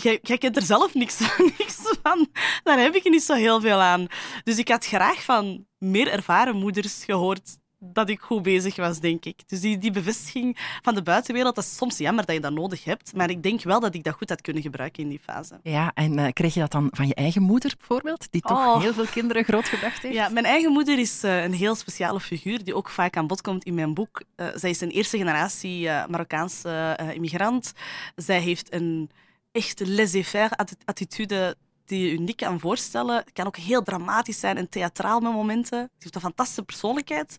jij, 0.02 0.20
jij 0.22 0.38
kent 0.38 0.56
er 0.56 0.62
zelf 0.62 0.94
niks, 0.94 1.20
niks 1.58 1.82
van. 2.04 2.28
Daar 2.64 2.80
heb 2.80 2.96
ik 2.96 3.10
niet 3.10 3.24
zo 3.24 3.34
heel 3.34 3.62
veel 3.62 3.80
aan. 3.80 4.08
Dus 4.44 4.58
ik 4.58 4.68
had 4.70 4.86
graag 4.86 5.24
van 5.24 5.66
meer 5.78 6.12
ervaren 6.12 6.56
moeders 6.56 7.04
gehoord 7.04 7.58
dat 7.80 8.10
ik 8.10 8.20
goed 8.20 8.42
bezig 8.42 8.76
was, 8.76 9.00
denk 9.00 9.26
ik. 9.26 9.40
Dus 9.48 9.60
die, 9.60 9.78
die 9.78 9.92
bevestiging 9.92 10.58
van 10.82 10.96
de 10.96 11.02
buitenwereld, 11.02 11.56
dat 11.56 11.64
is 11.64 11.76
soms 11.76 11.98
jammer 11.98 12.26
dat 12.26 12.36
je 12.36 12.42
dat 12.42 12.54
nodig 12.54 12.84
hebt. 12.84 13.16
Maar 13.16 13.30
ik 13.30 13.44
denk 13.44 13.64
wel 13.64 13.80
dat 13.80 13.96
ik 13.96 14.04
dat 14.04 14.14
goed 14.14 14.30
had 14.30 14.42
kunnen 14.42 14.62
gebruiken 14.62 15.04
in 15.04 15.10
die 15.10 15.20
fase. 15.20 15.60
Ja, 15.64 15.92
en 15.94 16.18
uh, 16.18 16.28
kreeg 16.34 16.54
je 16.54 16.60
dat 16.60 16.72
dan 16.72 16.88
van 16.92 17.08
je 17.08 17.16
eigen 17.16 17.42
moeder 17.42 17.74
bijvoorbeeld? 17.78 18.28
Die 18.32 18.42
toch 18.42 18.58
oh. 18.58 18.82
heel 18.82 18.94
veel 18.94 19.06
kinderen 19.06 19.44
groot 19.44 19.68
gebracht 19.68 20.02
heeft? 20.02 20.16
Ja, 20.16 20.30
mijn 20.30 20.46
eigen 20.46 20.72
moeder 20.72 21.00
is 21.00 21.24
uh, 21.24 21.44
een 21.44 21.54
heel 21.54 21.76
speciale 21.76 22.20
figuur 22.20 22.64
die 22.64 22.76
ook 22.76 22.90
vaak 22.90 23.18
aan 23.18 23.28
bod 23.28 23.42
komt 23.42 23.64
in 23.64 23.74
mijn 23.74 23.94
boek. 23.94 24.22
Uh, 24.36 24.48
zij 24.56 24.70
is 24.70 24.82
een 24.82 24.92
eerste 24.92 25.18
generatie 25.18 25.90
Marokkaanse 26.08 27.00
immigrant. 27.14 27.74
Zij 28.16 28.40
heeft 28.40 28.74
een 28.74 29.10
echt 29.58 29.88
laissez-faire 29.88 30.58
attitude 30.86 31.56
die 31.88 32.06
je 32.06 32.12
uniek 32.12 32.38
kan 32.38 32.60
voorstellen. 32.60 33.16
Het 33.16 33.34
kan 33.34 33.46
ook 33.46 33.58
heel 33.58 33.84
dramatisch 33.84 34.40
zijn 34.40 34.58
en 34.58 34.70
theatraal 34.70 35.20
met 35.20 35.32
momenten. 35.32 35.80
Ze 35.80 35.90
heeft 36.00 36.16
een 36.16 36.22
fantastische 36.22 36.64
persoonlijkheid. 36.64 37.38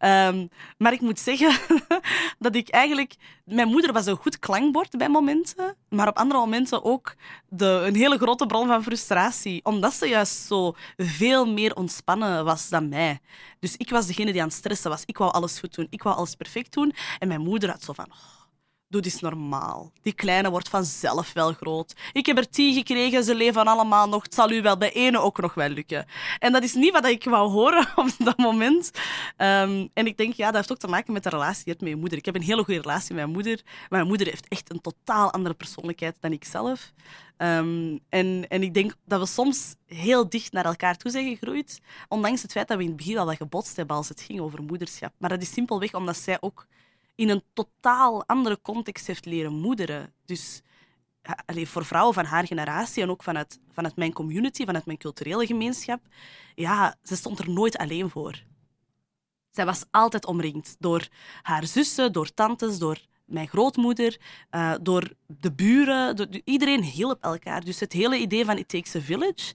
Um, 0.00 0.48
maar 0.78 0.92
ik 0.92 1.00
moet 1.00 1.18
zeggen 1.20 1.52
dat 2.38 2.54
ik 2.54 2.68
eigenlijk... 2.68 3.14
Mijn 3.44 3.68
moeder 3.68 3.92
was 3.92 4.06
een 4.06 4.16
goed 4.16 4.38
klankbord 4.38 4.96
bij 4.96 5.08
momenten, 5.08 5.76
maar 5.88 6.08
op 6.08 6.16
andere 6.16 6.40
momenten 6.40 6.84
ook 6.84 7.14
de, 7.48 7.82
een 7.86 7.96
hele 7.96 8.18
grote 8.18 8.46
bron 8.46 8.66
van 8.66 8.82
frustratie. 8.82 9.64
Omdat 9.64 9.92
ze 9.92 10.06
juist 10.06 10.46
zo 10.46 10.74
veel 10.96 11.46
meer 11.46 11.74
ontspannen 11.74 12.44
was 12.44 12.68
dan 12.68 12.88
mij. 12.88 13.20
Dus 13.60 13.76
ik 13.76 13.90
was 13.90 14.06
degene 14.06 14.32
die 14.32 14.40
aan 14.40 14.48
het 14.48 14.56
stressen 14.56 14.90
was. 14.90 15.02
Ik 15.04 15.18
wou 15.18 15.32
alles 15.32 15.58
goed 15.58 15.74
doen. 15.74 15.86
Ik 15.90 16.02
wou 16.02 16.16
alles 16.16 16.34
perfect 16.34 16.72
doen. 16.72 16.92
En 17.18 17.28
mijn 17.28 17.40
moeder 17.40 17.70
had 17.70 17.82
zo 17.82 17.92
van... 17.92 18.06
Oh, 18.10 18.37
doe 18.88 19.02
eens 19.02 19.20
normaal. 19.20 19.92
Die 20.02 20.12
kleine 20.12 20.50
wordt 20.50 20.68
vanzelf 20.68 21.32
wel 21.32 21.52
groot. 21.52 21.94
Ik 22.12 22.26
heb 22.26 22.38
er 22.38 22.50
tien 22.50 22.74
gekregen, 22.74 23.24
ze 23.24 23.34
leven 23.34 23.66
allemaal 23.66 24.08
nog. 24.08 24.22
Het 24.22 24.34
zal 24.34 24.50
u 24.50 24.62
wel 24.62 24.76
bij 24.76 24.92
ene 24.92 25.20
ook 25.20 25.40
nog 25.40 25.54
wel 25.54 25.68
lukken. 25.68 26.06
En 26.38 26.52
dat 26.52 26.62
is 26.62 26.74
niet 26.74 26.92
wat 26.92 27.06
ik 27.06 27.24
wou 27.24 27.50
horen 27.50 27.86
op 27.96 28.10
dat 28.18 28.36
moment. 28.36 28.90
Ehm, 29.36 29.86
en 29.94 30.06
ik 30.06 30.16
denk, 30.16 30.32
ja, 30.32 30.46
dat 30.46 30.54
heeft 30.54 30.72
ook 30.72 30.78
te 30.78 30.88
maken 30.88 31.12
met 31.12 31.22
de 31.22 31.28
relatie 31.28 31.64
die 31.64 31.76
met 31.78 31.88
je 31.88 31.96
moeder. 31.96 32.18
Ik 32.18 32.24
heb 32.24 32.34
een 32.34 32.42
hele 32.42 32.64
goede 32.64 32.80
relatie 32.80 33.14
met 33.14 33.22
mijn 33.22 33.34
moeder. 33.34 33.60
Mijn 33.88 34.06
moeder 34.06 34.26
heeft 34.26 34.48
echt 34.48 34.70
een 34.70 34.80
totaal 34.80 35.32
andere 35.32 35.54
persoonlijkheid 35.54 36.16
dan 36.20 36.32
ik 36.32 36.44
zelf. 36.44 36.92
Ehm, 37.36 37.98
en, 38.08 38.46
en 38.48 38.62
ik 38.62 38.74
denk 38.74 38.94
dat 39.04 39.20
we 39.20 39.26
soms 39.26 39.74
heel 39.86 40.28
dicht 40.28 40.52
naar 40.52 40.64
elkaar 40.64 40.96
toe 40.96 41.10
zijn 41.10 41.28
gegroeid. 41.28 41.80
Ondanks 42.08 42.42
het 42.42 42.52
feit 42.52 42.68
dat 42.68 42.76
we 42.76 42.82
in 42.82 42.88
het 42.88 42.98
begin 42.98 43.18
al 43.18 43.26
wat 43.26 43.36
gebotst 43.36 43.76
hebben 43.76 43.96
als 43.96 44.08
het 44.08 44.20
ging 44.20 44.40
over 44.40 44.62
moederschap. 44.62 45.12
Maar 45.18 45.30
dat 45.30 45.42
is 45.42 45.52
simpelweg 45.52 45.94
omdat 45.94 46.16
zij 46.16 46.36
ook 46.40 46.66
in 47.18 47.28
een 47.28 47.42
totaal 47.52 48.26
andere 48.26 48.60
context 48.62 49.06
heeft 49.06 49.24
leren 49.24 49.52
moederen. 49.52 50.12
Dus 50.24 50.62
alleen 51.46 51.66
voor 51.66 51.84
vrouwen 51.84 52.14
van 52.14 52.24
haar 52.24 52.46
generatie 52.46 53.02
en 53.02 53.10
ook 53.10 53.22
vanuit, 53.22 53.60
vanuit 53.72 53.96
mijn 53.96 54.12
community, 54.12 54.64
vanuit 54.64 54.86
mijn 54.86 54.98
culturele 54.98 55.46
gemeenschap, 55.46 56.00
ja, 56.54 56.96
ze 57.02 57.16
stond 57.16 57.38
er 57.38 57.50
nooit 57.50 57.76
alleen 57.76 58.10
voor. 58.10 58.42
Zij 59.50 59.64
was 59.64 59.84
altijd 59.90 60.26
omringd 60.26 60.76
door 60.78 61.08
haar 61.42 61.66
zussen, 61.66 62.12
door 62.12 62.34
tantes, 62.34 62.78
door 62.78 62.98
mijn 63.24 63.48
grootmoeder, 63.48 64.20
uh, 64.50 64.74
door 64.82 65.12
de 65.26 65.52
buren. 65.52 66.16
Door, 66.16 66.28
iedereen 66.44 66.82
hielp 66.82 67.22
elkaar. 67.22 67.64
Dus 67.64 67.80
het 67.80 67.92
hele 67.92 68.18
idee 68.18 68.44
van 68.44 68.58
It 68.58 68.68
Takes 68.68 68.94
Village 68.98 69.54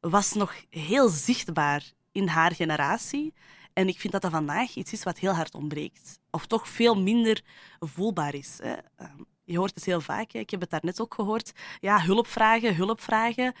was 0.00 0.32
nog 0.32 0.54
heel 0.68 1.08
zichtbaar 1.08 1.92
in 2.12 2.28
haar 2.28 2.54
generatie. 2.54 3.34
En 3.72 3.88
ik 3.88 4.00
vind 4.00 4.12
dat 4.12 4.22
dat 4.22 4.30
vandaag 4.30 4.74
iets 4.74 4.92
is 4.92 5.02
wat 5.02 5.18
heel 5.18 5.32
hard 5.32 5.54
ontbreekt. 5.54 6.20
Of 6.30 6.46
toch 6.46 6.68
veel 6.68 7.00
minder 7.02 7.42
voelbaar 7.78 8.34
is. 8.34 8.58
Hè. 8.62 8.74
Ehm, 8.96 9.22
je 9.44 9.58
hoort 9.58 9.74
het 9.74 9.84
heel 9.84 10.00
vaak, 10.00 10.32
ik 10.32 10.50
heb 10.50 10.60
het 10.60 10.70
daarnet 10.70 11.00
ook 11.00 11.14
gehoord. 11.14 11.52
Ja, 11.80 12.00
hulp 12.00 12.26
vragen, 12.26 12.76
hulp 12.76 13.00
vragen. 13.00 13.54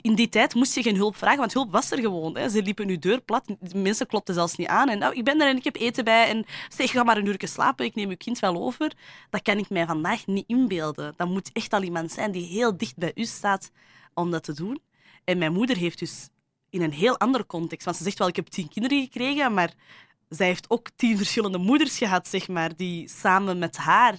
In 0.00 0.14
die 0.14 0.28
tijd 0.28 0.54
moest 0.54 0.74
je 0.74 0.82
geen 0.82 0.96
hulp 0.96 1.16
vragen, 1.16 1.38
want 1.38 1.52
hulp 1.52 1.72
was 1.72 1.90
er 1.90 1.98
gewoon. 1.98 2.36
Hè. 2.36 2.48
Ze 2.48 2.62
liepen 2.62 2.88
je 2.88 2.98
deur 2.98 3.20
plat, 3.20 3.56
mensen 3.74 4.06
klopten 4.06 4.34
zelfs 4.34 4.56
niet 4.56 4.68
aan. 4.68 4.88
En 4.88 4.98
nou, 4.98 5.14
ik 5.14 5.24
ben 5.24 5.40
er 5.40 5.48
en 5.48 5.56
ik 5.56 5.64
heb 5.64 5.76
eten 5.76 6.04
bij. 6.04 6.28
En 6.28 6.44
zeg, 6.68 6.90
ga 6.90 7.02
maar 7.02 7.16
een 7.16 7.26
uur 7.26 7.38
slapen, 7.38 7.84
ik 7.84 7.94
neem 7.94 8.10
je 8.10 8.16
kind 8.16 8.38
wel 8.38 8.62
over. 8.62 8.92
Dat 9.30 9.42
kan 9.42 9.58
ik 9.58 9.70
mij 9.70 9.86
vandaag 9.86 10.26
niet 10.26 10.44
inbeelden. 10.46 11.14
Dat 11.16 11.28
moet 11.28 11.52
echt 11.52 11.72
al 11.72 11.82
iemand 11.82 12.12
zijn 12.12 12.32
die 12.32 12.46
heel 12.46 12.76
dicht 12.76 12.96
bij 12.96 13.12
u 13.14 13.24
staat 13.24 13.70
om 14.14 14.30
dat 14.30 14.42
te 14.42 14.52
doen. 14.52 14.82
En 15.24 15.38
mijn 15.38 15.52
moeder 15.52 15.76
heeft 15.76 15.98
dus 15.98 16.28
in 16.74 16.82
een 16.82 16.92
heel 16.92 17.18
andere 17.18 17.46
context. 17.46 17.84
Want 17.84 17.96
ze 17.96 18.02
zegt 18.02 18.18
wel, 18.18 18.28
ik 18.28 18.36
heb 18.36 18.46
tien 18.46 18.68
kinderen 18.68 19.02
gekregen, 19.02 19.54
maar 19.54 19.72
zij 20.28 20.46
heeft 20.46 20.70
ook 20.70 20.88
tien 20.96 21.16
verschillende 21.16 21.58
moeders 21.58 21.98
gehad, 21.98 22.28
zeg 22.28 22.48
maar, 22.48 22.76
die 22.76 23.08
samen 23.08 23.58
met 23.58 23.76
haar 23.76 24.18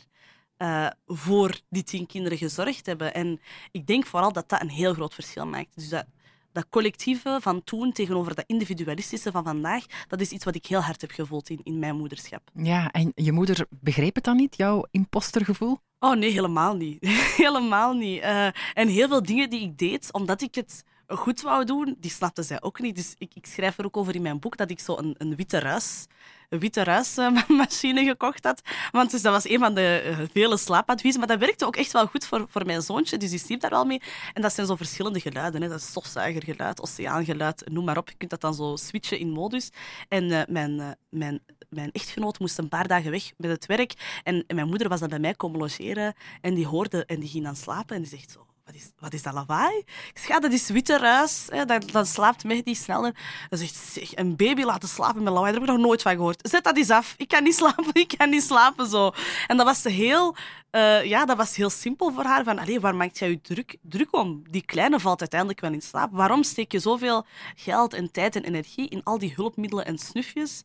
uh, 0.58 0.88
voor 1.06 1.60
die 1.70 1.84
tien 1.84 2.06
kinderen 2.06 2.38
gezorgd 2.38 2.86
hebben. 2.86 3.14
En 3.14 3.40
ik 3.72 3.88
denk 3.88 4.06
vooral 4.06 4.32
dat 4.32 4.50
dat 4.50 4.62
een 4.62 4.70
heel 4.70 4.94
groot 4.94 5.14
verschil 5.14 5.46
maakt. 5.46 5.76
Dus 5.76 5.90
dat, 5.90 6.06
dat 6.52 6.70
collectieve 6.70 7.38
van 7.42 7.64
toen 7.64 7.92
tegenover 7.92 8.36
dat 8.36 8.44
individualistische 8.48 9.32
van 9.32 9.44
vandaag, 9.44 9.86
dat 10.08 10.22
is 10.22 10.32
iets 10.32 10.46
wat 10.46 10.56
ik 10.56 10.66
heel 10.66 10.82
hard 10.82 11.02
heb 11.02 11.12
gevoeld 11.12 11.50
in, 11.50 11.60
in 11.64 11.80
mijn 11.80 11.96
moederschap. 11.96 12.42
Ja, 12.54 12.92
en 12.92 13.12
je 13.16 13.32
moeder 13.32 13.66
begreep 13.70 14.16
het 14.16 14.24
dan 14.24 14.36
niet, 14.36 14.58
jouw 14.58 14.86
impostergevoel? 14.92 15.80
Oh 16.00 16.16
nee, 16.16 16.32
helemaal 16.32 16.76
niet. 16.76 17.08
helemaal 17.46 17.94
niet. 17.94 18.24
Uh, 18.24 18.46
en 18.74 18.88
heel 18.88 19.08
veel 19.08 19.24
dingen 19.24 19.50
die 19.50 19.62
ik 19.62 19.78
deed, 19.78 20.14
omdat 20.14 20.42
ik 20.42 20.56
het 20.56 20.84
goed 21.08 21.42
wou 21.42 21.66
doen, 21.66 21.96
die 22.00 22.12
snapte 22.12 22.44
zij 22.44 22.62
ook 22.62 22.80
niet. 22.80 22.96
Dus 22.96 23.14
ik, 23.18 23.32
ik 23.34 23.46
schrijf 23.46 23.78
er 23.78 23.86
ook 23.86 23.98
over 23.98 24.16
in 24.16 24.22
mijn 24.22 24.40
boek 24.40 24.58
dat 24.58 24.70
ik 24.70 24.80
zo 24.80 24.98
een, 24.98 25.16
een 25.18 25.36
witte 25.36 25.60
ruis 25.60 26.08
een 26.50 26.60
witte 26.60 26.84
ruismachine 26.84 28.04
gekocht 28.10 28.44
had. 28.44 28.62
Want 28.92 29.12
dus 29.12 29.22
dat 29.22 29.34
was 29.34 29.50
een 29.50 29.60
van 29.60 29.74
de 29.74 30.00
eh, 30.00 30.18
vele 30.32 30.58
slaapadviezen. 30.58 31.20
Maar 31.20 31.30
dat 31.30 31.40
werkte 31.40 31.66
ook 31.66 31.76
echt 31.76 31.92
wel 31.92 32.08
goed 32.08 32.26
voor, 32.26 32.46
voor 32.50 32.66
mijn 32.66 32.82
zoontje. 32.82 33.18
Dus 33.18 33.30
die 33.30 33.40
sliep 33.40 33.60
daar 33.60 33.70
wel 33.70 33.86
mee. 33.86 34.02
En 34.34 34.42
dat 34.42 34.54
zijn 34.54 34.68
zo 34.68 34.76
verschillende 34.76 35.20
geluiden. 35.20 35.62
Hè. 35.62 35.70
Dat 35.70 35.80
is 35.80 35.88
stofzuigergeluid, 35.88 36.82
oceaangeluid, 36.82 37.70
noem 37.72 37.86
maar 37.86 37.98
op. 37.98 38.10
Je 38.10 38.16
kunt 38.16 38.32
dat 38.32 38.42
dan 38.42 38.54
zo 38.54 38.76
switchen 38.76 39.20
in 39.20 39.30
modus. 39.30 39.70
En 40.08 40.24
uh, 40.24 40.42
mijn, 40.48 40.98
mijn, 41.10 41.42
mijn 41.70 41.92
echtgenoot 41.92 42.40
moest 42.40 42.58
een 42.58 42.70
paar 42.70 42.88
dagen 42.88 43.12
weg 43.12 43.32
met 43.38 43.52
het 43.52 43.66
werk. 43.66 44.22
En 44.24 44.44
mijn 44.48 44.68
moeder 44.68 44.90
was 44.90 45.00
dan 45.00 45.10
bij 45.10 45.20
mij 45.20 45.34
komen 45.34 45.60
logeren. 45.60 46.14
En 46.42 46.54
die 46.54 46.68
hoorde 46.68 47.06
en 47.06 47.20
die 47.20 47.30
ging 47.30 47.44
dan 47.44 47.56
slapen. 47.56 47.96
En 47.96 48.02
die 48.02 48.12
zegt 48.12 48.32
zo 48.32 48.46
wat 48.66 48.76
is, 48.76 48.92
wat 49.00 49.14
is 49.14 49.24
dat 49.24 49.34
lawaai? 49.34 49.78
Ik 49.78 50.12
zeg, 50.14 50.28
ja, 50.28 50.40
dat 50.40 50.52
is 50.52 50.70
witte 50.70 50.98
ruis. 50.98 51.48
Hè. 51.50 51.66
Dan, 51.66 51.82
dan 51.92 52.06
slaapt 52.06 52.50
die 52.66 52.76
sneller. 52.76 53.16
Dan 53.50 53.60
zegt 53.60 53.76
zeg, 53.76 54.16
een 54.16 54.36
baby 54.36 54.64
laten 54.64 54.90
slapen 54.90 55.24
met 55.24 55.34
lawaai, 55.34 55.52
daar 55.52 55.62
heb 55.62 55.70
ik 55.70 55.76
nog 55.76 55.86
nooit 55.86 56.02
van 56.02 56.16
gehoord. 56.16 56.50
Zet 56.50 56.64
dat 56.64 56.78
eens 56.78 56.90
af. 56.90 57.14
Ik 57.18 57.28
kan 57.28 57.44
niet 57.44 57.56
slapen, 57.56 57.94
ik 58.06 58.14
kan 58.18 58.30
niet 58.30 58.44
slapen 58.44 58.88
zo. 58.88 59.12
En 59.48 59.58
dat 59.58 59.66
was 59.66 59.84
heel, 59.84 60.36
uh, 60.72 61.04
ja, 61.04 61.26
dat 61.26 61.38
was 61.38 61.56
heel 61.56 61.70
simpel 61.70 62.12
voor 62.12 62.24
haar. 62.24 62.44
Van, 62.44 62.60
allee, 62.60 62.80
waar 62.80 62.96
maakt 62.96 63.20
jij 63.20 63.30
je 63.30 63.42
druk, 63.42 63.78
druk 63.82 64.16
om? 64.16 64.44
Die 64.50 64.66
kleine 64.66 65.00
valt 65.00 65.20
uiteindelijk 65.20 65.60
wel 65.60 65.74
in 65.74 65.82
slaap. 65.82 66.10
Waarom 66.12 66.44
steek 66.44 66.72
je 66.72 66.80
zoveel 66.80 67.26
geld 67.56 67.94
en 67.94 68.12
tijd 68.12 68.36
en 68.36 68.44
energie 68.44 68.90
in 68.90 69.04
al 69.04 69.18
die 69.18 69.34
hulpmiddelen 69.36 69.86
en 69.86 69.98
snufjes? 69.98 70.64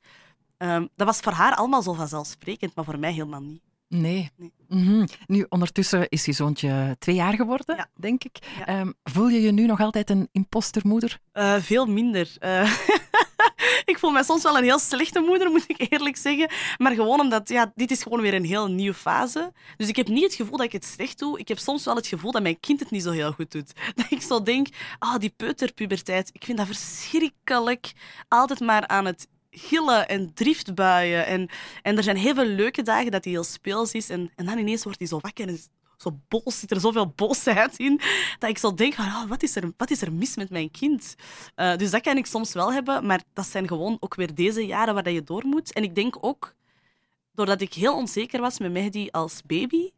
Um, 0.59 0.89
dat 0.97 1.07
was 1.07 1.21
voor 1.21 1.33
haar 1.33 1.55
allemaal 1.55 1.83
zo 1.83 1.93
vanzelfsprekend, 1.93 2.75
maar 2.75 2.85
voor 2.85 2.99
mij 2.99 3.13
helemaal 3.13 3.41
niet. 3.41 3.63
Nee. 3.89 4.31
Mhm. 4.71 5.07
Nu, 5.27 5.47
ondertussen 5.49 6.09
is 6.09 6.25
je 6.25 6.33
zoontje 6.33 6.97
twee 6.99 7.15
jaar 7.15 7.35
geworden, 7.35 7.89
denk 7.95 8.25
ik. 8.25 8.39
Ehm, 8.67 8.91
voel 9.05 9.29
je 9.29 9.41
je 9.41 9.53
nu 9.53 9.67
nog 9.67 9.81
altijd 9.81 10.11
een 10.11 10.29
impostermoeder? 10.33 11.19
Uh, 11.35 11.57
veel 11.57 11.87
minder. 11.87 12.37
Uh, 12.41 12.73
ik 13.93 13.99
voel 13.99 14.11
me 14.11 14.25
soms 14.25 14.43
wel 14.43 14.59
een 14.59 14.65
heel 14.65 14.79
slechte 14.79 15.21
moeder, 15.21 15.51
moet 15.51 15.65
ik 15.67 15.93
eerlijk 15.93 16.17
zeggen. 16.17 16.51
Maar 16.79 16.93
gewoon 16.93 17.21
omdat, 17.21 17.49
ja, 17.49 17.73
dit 17.75 17.91
is 17.91 18.03
gewoon 18.03 18.21
weer 18.21 18.35
een 18.35 18.45
heel 18.45 18.67
nieuwe 18.67 18.95
fase. 18.95 19.53
Dus 19.77 19.89
ik 19.89 19.97
heb 19.97 20.09
niet 20.09 20.25
het 20.25 20.35
gevoel 20.35 20.57
dat 20.57 20.67
ik 20.67 20.73
het 20.73 20.85
slecht 20.85 21.19
doe. 21.19 21.39
Ik 21.39 21.49
heb 21.49 21.59
soms 21.59 21.85
wel 21.85 21.97
het 21.97 22.07
gevoel 22.07 22.33
dat 22.33 22.43
mijn 22.43 22.61
kind 22.61 22.81
het 22.81 22.91
niet 22.91 23.03
zo 23.03 23.11
heel 23.11 23.33
goed 23.33 23.53
doet. 23.53 23.73
Dat 23.95 24.07
ik 24.11 24.23
zo 24.23 24.43
denk, 24.43 24.69
ah, 24.99 25.19
die 25.19 25.33
peuterpuberteit, 25.37 26.31
ik 26.33 26.45
vind 26.45 26.59
dat 26.59 26.67
verschrikkelijk. 26.67 27.93
Altijd 28.29 28.61
maar 28.61 28.87
aan 28.87 29.05
het 29.05 29.29
gillen 29.51 30.09
en 30.09 30.35
driftbuien. 30.35 31.27
En, 31.27 31.49
en 31.83 31.97
er 31.97 32.03
zijn 32.03 32.17
heel 32.17 32.35
veel 32.35 32.45
leuke 32.45 32.83
dagen 32.83 33.11
dat 33.11 33.25
hij 33.25 33.33
heel 33.33 33.45
speels 33.45 33.93
is. 33.93 34.09
En, 34.09 34.31
en 34.37 34.47
dan 34.47 34.59
ineens 34.59 34.83
wordt 34.85 34.99
hij 34.99 35.09
zo 35.09 35.19
wakker 35.21 35.49
en 35.49 35.59
zo 35.97 36.19
boos, 36.29 36.59
zit 36.59 36.71
er 36.71 36.81
zoveel 36.81 37.13
boosheid 37.17 37.79
in, 37.79 38.01
dat 38.39 38.51
ik 38.51 38.59
zo 38.59 38.75
denk, 38.75 38.99
oh, 38.99 39.25
wat, 39.25 39.43
is 39.43 39.57
er, 39.57 39.73
wat 39.77 39.91
is 39.91 40.03
er 40.03 40.13
mis 40.13 40.37
met 40.37 40.51
mijn 40.51 40.71
kind? 40.71 41.15
Uh, 41.57 41.77
dus 41.77 41.91
dat 41.91 42.01
kan 42.01 42.17
ik 42.17 42.27
soms 42.27 42.53
wel 42.53 42.73
hebben, 42.73 43.07
maar 43.07 43.23
dat 43.33 43.47
zijn 43.47 43.69
gewoon 43.69 43.97
ook 44.01 44.15
weer 44.15 44.35
deze 44.35 44.67
jaren 44.67 44.95
waar 44.95 45.11
je 45.11 45.25
door 45.25 45.47
moet. 45.47 45.73
En 45.73 45.83
ik 45.83 45.95
denk 45.95 46.17
ook, 46.21 46.55
doordat 47.33 47.61
ik 47.61 47.75
heel 47.75 47.97
onzeker 47.97 48.41
was 48.41 48.59
met 48.59 48.73
Mehdi 48.73 49.09
als 49.11 49.43
baby, 49.47 49.91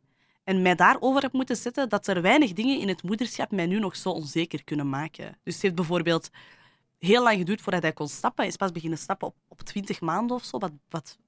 en 0.45 0.63
mij 0.63 0.75
daarover 0.75 1.23
heb 1.23 1.33
moeten 1.33 1.57
zetten, 1.57 1.89
dat 1.89 2.07
er 2.07 2.23
weinig 2.23 2.53
dingen 2.53 2.79
in 2.79 2.89
het 2.89 3.03
moederschap 3.03 3.51
mij 3.51 3.67
nu 3.67 3.79
nog 3.79 3.97
zo 3.97 4.09
onzeker 4.09 4.65
kunnen 4.65 4.89
maken. 4.89 5.39
Dus 5.43 5.55
het 5.55 5.63
heeft 5.63 5.75
bijvoorbeeld 5.75 6.31
heel 7.07 7.23
lang 7.23 7.39
geduurd 7.39 7.61
voordat 7.61 7.83
hij 7.83 7.93
kon 7.93 8.09
stappen. 8.09 8.43
Hij 8.43 8.53
is 8.53 8.57
pas 8.57 8.73
beginnen 8.73 8.99
stappen 8.99 9.29
op, 9.29 9.35
op 9.49 9.61
20 9.61 10.01
maanden 10.01 10.37
of 10.37 10.45
zo, 10.45 10.59
wat, 10.59 10.73
wat 10.89 11.19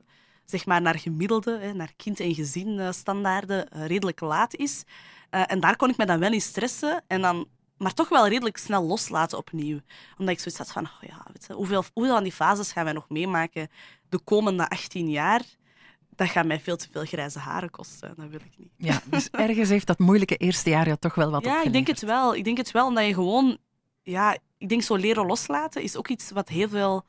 zeg 0.44 0.66
maar 0.66 0.82
naar 0.82 0.98
gemiddelde, 0.98 1.58
hè, 1.58 1.72
naar 1.72 1.92
kind- 1.96 2.20
en 2.20 2.34
gezinstandaarden 2.34 3.68
uh, 3.76 3.86
redelijk 3.86 4.20
laat 4.20 4.54
is. 4.54 4.84
Uh, 5.30 5.42
en 5.46 5.60
daar 5.60 5.76
kon 5.76 5.90
ik 5.90 5.96
me 5.96 6.06
dan 6.06 6.18
wel 6.18 6.32
in 6.32 6.40
stressen 6.40 7.04
en 7.06 7.20
dan, 7.20 7.48
maar 7.76 7.94
toch 7.94 8.08
wel 8.08 8.28
redelijk 8.28 8.56
snel 8.56 8.82
loslaten 8.82 9.38
opnieuw. 9.38 9.80
Omdat 10.18 10.34
ik 10.34 10.40
zoiets 10.40 10.58
had 10.58 10.72
van, 10.72 10.84
oh 10.84 11.08
ja, 11.08 11.26
weet 11.32 11.44
je, 11.46 11.52
hoeveel, 11.52 11.84
hoeveel 11.92 12.14
van 12.14 12.22
die 12.22 12.32
fases 12.32 12.72
gaan 12.72 12.84
wij 12.84 12.92
nog 12.92 13.08
meemaken 13.08 13.68
de 14.08 14.18
komende 14.18 14.68
18 14.68 15.10
jaar? 15.10 15.42
dat 16.16 16.28
gaat 16.28 16.46
mij 16.46 16.60
veel 16.60 16.76
te 16.76 16.88
veel 16.90 17.04
grijze 17.04 17.38
haren 17.38 17.70
kosten. 17.70 18.14
Dat 18.16 18.28
wil 18.28 18.40
ik 18.44 18.52
niet. 18.56 18.70
Ja, 18.76 19.02
dus 19.04 19.30
ergens 19.30 19.68
heeft 19.68 19.86
dat 19.86 19.98
moeilijke 19.98 20.36
eerste 20.36 20.70
jaar 20.70 20.88
ja 20.88 20.96
toch 20.96 21.14
wel 21.14 21.30
wat 21.30 21.44
Ja, 21.44 21.62
ik 21.62 21.72
denk 21.72 21.86
het 21.86 22.02
wel. 22.02 22.34
Ik 22.34 22.44
denk 22.44 22.56
het 22.56 22.70
wel, 22.70 22.86
omdat 22.86 23.06
je 23.06 23.14
gewoon... 23.14 23.58
Ja, 24.04 24.38
ik 24.58 24.68
denk 24.68 24.82
zo 24.82 24.96
leren 24.96 25.26
loslaten 25.26 25.82
is 25.82 25.96
ook 25.96 26.08
iets 26.08 26.30
wat 26.30 26.48
heel 26.48 26.68
veel 26.68 27.04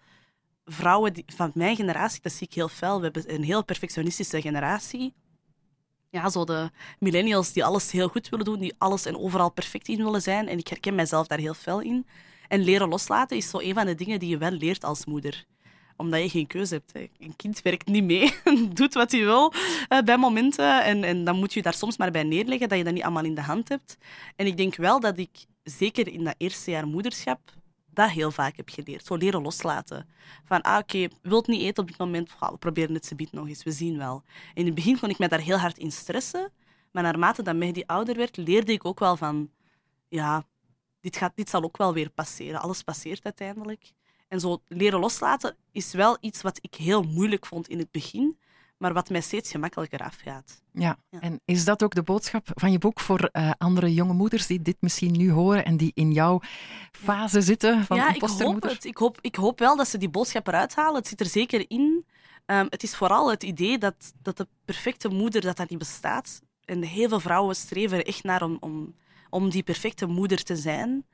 vrouwen 0.65 1.13
die, 1.13 1.23
van 1.27 1.51
mijn 1.53 1.75
generatie, 1.75 2.21
dat 2.21 2.31
zie 2.31 2.47
ik 2.47 2.53
heel 2.53 2.67
fel. 2.67 2.97
We 2.97 3.03
hebben 3.03 3.33
een 3.33 3.43
heel 3.43 3.63
perfectionistische 3.63 4.41
generatie. 4.41 5.13
Ja, 6.09 6.29
zo 6.29 6.43
de 6.43 6.71
millennials 6.99 7.53
die 7.53 7.65
alles 7.65 7.91
heel 7.91 8.07
goed 8.07 8.29
willen 8.29 8.45
doen, 8.45 8.59
die 8.59 8.75
alles 8.77 9.05
en 9.05 9.17
overal 9.17 9.51
perfect 9.51 9.87
in 9.87 10.03
willen 10.03 10.21
zijn. 10.21 10.47
En 10.47 10.57
ik 10.57 10.67
herken 10.67 10.95
mijzelf 10.95 11.27
daar 11.27 11.37
heel 11.37 11.53
fel 11.53 11.79
in. 11.79 12.07
En 12.47 12.63
leren 12.63 12.89
loslaten 12.89 13.37
is 13.37 13.49
zo 13.49 13.59
een 13.59 13.73
van 13.73 13.85
de 13.85 13.95
dingen 13.95 14.19
die 14.19 14.29
je 14.29 14.37
wel 14.37 14.51
leert 14.51 14.83
als 14.83 15.05
moeder 15.05 15.45
omdat 15.97 16.21
je 16.21 16.29
geen 16.29 16.47
keuze 16.47 16.73
hebt. 16.73 17.09
Een 17.19 17.35
kind 17.35 17.61
werkt 17.61 17.87
niet 17.87 18.03
mee, 18.03 18.33
doet 18.73 18.93
wat 18.93 19.11
hij 19.11 19.23
wil 19.23 19.53
uh, 19.89 19.99
bij 19.99 20.17
momenten. 20.17 20.83
En, 20.83 21.03
en 21.03 21.23
dan 21.23 21.37
moet 21.37 21.53
je 21.53 21.61
daar 21.61 21.73
soms 21.73 21.97
maar 21.97 22.11
bij 22.11 22.23
neerleggen 22.23 22.69
dat 22.69 22.77
je 22.77 22.83
dat 22.83 22.93
niet 22.93 23.03
allemaal 23.03 23.23
in 23.23 23.35
de 23.35 23.41
hand 23.41 23.69
hebt. 23.69 23.97
En 24.35 24.45
ik 24.45 24.57
denk 24.57 24.75
wel 24.75 24.99
dat 24.99 25.17
ik, 25.17 25.45
zeker 25.65 26.07
in 26.07 26.23
dat 26.23 26.35
eerste 26.37 26.71
jaar 26.71 26.87
moederschap, 26.87 27.39
dat 27.85 28.09
heel 28.09 28.31
vaak 28.31 28.55
heb 28.55 28.69
geleerd. 28.69 29.05
Zo 29.05 29.15
leren 29.15 29.41
loslaten. 29.41 30.09
Van, 30.43 30.61
ah, 30.61 30.77
oké, 30.77 31.07
wilt 31.21 31.47
niet 31.47 31.61
eten 31.61 31.83
op 31.83 31.89
dit 31.89 31.97
moment? 31.97 32.35
we 32.39 32.57
proberen 32.57 32.93
het 32.93 33.05
ze 33.05 33.27
nog 33.31 33.47
eens, 33.47 33.63
we 33.63 33.71
zien 33.71 33.97
wel. 33.97 34.23
In 34.53 34.65
het 34.65 34.75
begin 34.75 34.99
kon 34.99 35.09
ik 35.09 35.17
me 35.17 35.27
daar 35.27 35.39
heel 35.39 35.57
hard 35.57 35.77
in 35.77 35.91
stressen. 35.91 36.51
Maar 36.91 37.03
naarmate 37.03 37.43
dat 37.43 37.55
Mehdi 37.55 37.83
ouder 37.85 38.15
werd, 38.15 38.37
leerde 38.37 38.71
ik 38.71 38.85
ook 38.85 38.99
wel 38.99 39.17
van... 39.17 39.49
Ja, 40.07 40.45
dit, 40.99 41.17
gaat, 41.17 41.35
dit 41.35 41.49
zal 41.49 41.63
ook 41.63 41.77
wel 41.77 41.93
weer 41.93 42.09
passeren. 42.09 42.61
Alles 42.61 42.81
passeert 42.81 43.23
uiteindelijk. 43.23 43.91
En 44.27 44.39
zo 44.39 44.61
leren 44.67 44.99
loslaten 44.99 45.55
is 45.71 45.91
wel 45.91 46.17
iets 46.19 46.41
wat 46.41 46.57
ik 46.61 46.75
heel 46.75 47.03
moeilijk 47.03 47.45
vond 47.45 47.67
in 47.67 47.79
het 47.79 47.91
begin. 47.91 48.37
Maar 48.77 48.93
wat 48.93 49.09
mij 49.09 49.21
steeds 49.21 49.51
gemakkelijker 49.51 49.99
afgaat. 49.99 50.61
Ja. 50.71 50.97
Ja. 51.09 51.19
en 51.19 51.41
is 51.45 51.65
dat 51.65 51.83
ook 51.83 51.95
de 51.95 52.03
boodschap 52.03 52.47
van 52.53 52.71
je 52.71 52.77
boek 52.77 52.99
voor 52.99 53.29
eh, 53.31 53.51
andere 53.57 53.93
jonge 53.93 54.13
moeders 54.13 54.47
die 54.47 54.61
dit 54.61 54.75
misschien 54.79 55.11
nu 55.11 55.31
horen 55.31 55.65
en 55.65 55.77
die 55.77 55.91
in 55.93 56.11
jouw 56.11 56.39
fase 56.91 57.41
zitten 57.41 57.85
van 57.85 57.97
ja, 57.97 58.13
ik 58.13 58.21
hoop 58.21 58.63
het. 58.63 58.85
Ik 58.85 58.97
hoop, 58.97 59.17
ik 59.21 59.35
hoop 59.35 59.59
wel 59.59 59.75
dat 59.75 59.87
ze 59.87 59.97
die 59.97 60.09
boodschap 60.09 60.47
eruit 60.47 60.75
halen. 60.75 60.95
Het 60.95 61.07
zit 61.07 61.19
er 61.19 61.25
zeker 61.25 61.65
in. 61.67 62.05
Ehm, 62.45 62.65
het 62.69 62.83
is 62.83 62.95
vooral 62.95 63.29
het 63.29 63.43
idee 63.43 63.77
dat, 63.77 64.13
dat 64.21 64.37
de 64.37 64.47
perfecte 64.65 65.07
moeder 65.07 65.41
dat 65.41 65.57
dat 65.57 65.69
niet 65.69 65.79
bestaat. 65.79 66.41
En 66.65 66.83
heel 66.83 67.09
veel 67.09 67.19
vrouwen 67.19 67.55
streven 67.55 67.97
er 67.97 68.05
echt 68.05 68.23
naar 68.23 68.41
om, 68.41 68.57
om, 68.59 68.95
om 69.29 69.49
die 69.49 69.63
perfecte 69.63 70.05
moeder 70.05 70.43
te 70.43 70.55
zijn. 70.55 71.05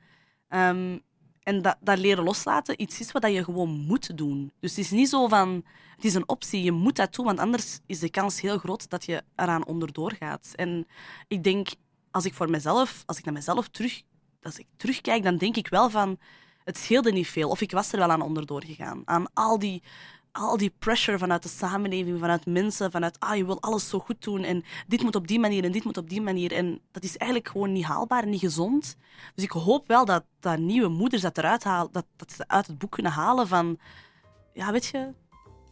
Ehm, 0.48 0.98
en 1.42 1.62
dat, 1.62 1.76
dat 1.80 1.98
leren 1.98 2.24
loslaten 2.24 2.82
iets 2.82 3.00
is 3.00 3.12
wat 3.12 3.26
je 3.26 3.44
gewoon 3.44 3.70
moet 3.70 4.16
doen. 4.16 4.52
Dus 4.60 4.70
het 4.70 4.84
is 4.84 4.90
niet 4.90 5.08
zo 5.08 5.28
van, 5.28 5.64
het 5.96 6.04
is 6.04 6.14
een 6.14 6.28
optie, 6.28 6.62
je 6.62 6.72
moet 6.72 6.96
dat 6.96 7.14
doen, 7.14 7.24
want 7.26 7.38
anders 7.38 7.78
is 7.86 7.98
de 7.98 8.10
kans 8.10 8.40
heel 8.40 8.58
groot 8.58 8.90
dat 8.90 9.04
je 9.04 9.22
eraan 9.36 9.66
onderdoor 9.66 10.12
gaat. 10.18 10.52
En 10.54 10.86
ik 11.28 11.44
denk, 11.44 11.68
als 12.10 12.24
ik 12.24 12.34
voor 12.34 12.50
mezelf, 12.50 13.02
als 13.06 13.18
ik 13.18 13.24
naar 13.24 13.34
mezelf 13.34 13.68
terug, 13.68 14.02
als 14.42 14.58
ik 14.58 14.66
terugkijk, 14.76 15.22
dan 15.22 15.36
denk 15.36 15.56
ik 15.56 15.68
wel 15.68 15.90
van, 15.90 16.18
het 16.64 16.78
scheelde 16.78 17.12
niet 17.12 17.28
veel. 17.28 17.48
Of 17.48 17.60
ik 17.60 17.70
was 17.70 17.92
er 17.92 17.98
wel 17.98 18.10
aan 18.10 18.22
onderdoor 18.22 18.64
gegaan. 18.64 19.02
Aan 19.04 19.26
al 19.34 19.58
die, 19.58 19.82
al 20.32 20.56
die 20.56 20.74
pressure 20.78 21.18
vanuit 21.18 21.42
de 21.42 21.48
samenleving, 21.48 22.20
vanuit 22.20 22.46
mensen, 22.46 22.90
vanuit, 22.90 23.20
ah, 23.20 23.36
je 23.36 23.44
wil 23.46 23.60
alles 23.60 23.88
zo 23.88 23.98
goed 23.98 24.22
doen 24.22 24.42
en 24.42 24.64
dit 24.86 25.02
moet 25.02 25.14
op 25.14 25.26
die 25.26 25.40
manier 25.40 25.64
en 25.64 25.72
dit 25.72 25.84
moet 25.84 25.96
op 25.96 26.08
die 26.08 26.20
manier. 26.20 26.52
En 26.52 26.80
dat 26.90 27.02
is 27.02 27.16
eigenlijk 27.16 27.50
gewoon 27.50 27.72
niet 27.72 27.84
haalbaar 27.84 28.22
en 28.22 28.30
niet 28.30 28.40
gezond. 28.40 28.96
Dus 29.34 29.44
ik 29.44 29.50
hoop 29.50 29.88
wel 29.88 30.04
dat, 30.04 30.24
dat 30.40 30.58
nieuwe 30.58 30.88
moeders 30.88 31.22
dat 31.22 31.38
eruit 31.38 31.64
halen, 31.64 31.92
dat, 31.92 32.06
dat 32.16 32.32
ze 32.32 32.48
uit 32.48 32.66
het 32.66 32.78
boek 32.78 32.90
kunnen 32.90 33.12
halen 33.12 33.48
van, 33.48 33.78
ja, 34.52 34.72
weet 34.72 34.86
je, 34.86 35.12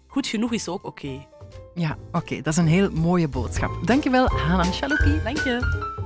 goed 0.06 0.26
genoeg 0.26 0.52
is 0.52 0.68
ook 0.68 0.84
oké. 0.84 1.26
Ja, 1.74 1.96
oké, 2.12 2.36
dat 2.36 2.52
is 2.52 2.56
een 2.56 2.66
heel 2.66 2.90
mooie 2.90 3.28
boodschap. 3.28 3.86
Dankjewel, 3.86 4.28
Hanan 4.28 4.72
Chalouki. 4.72 5.20
Dank 5.24 5.38
je. 5.38 5.99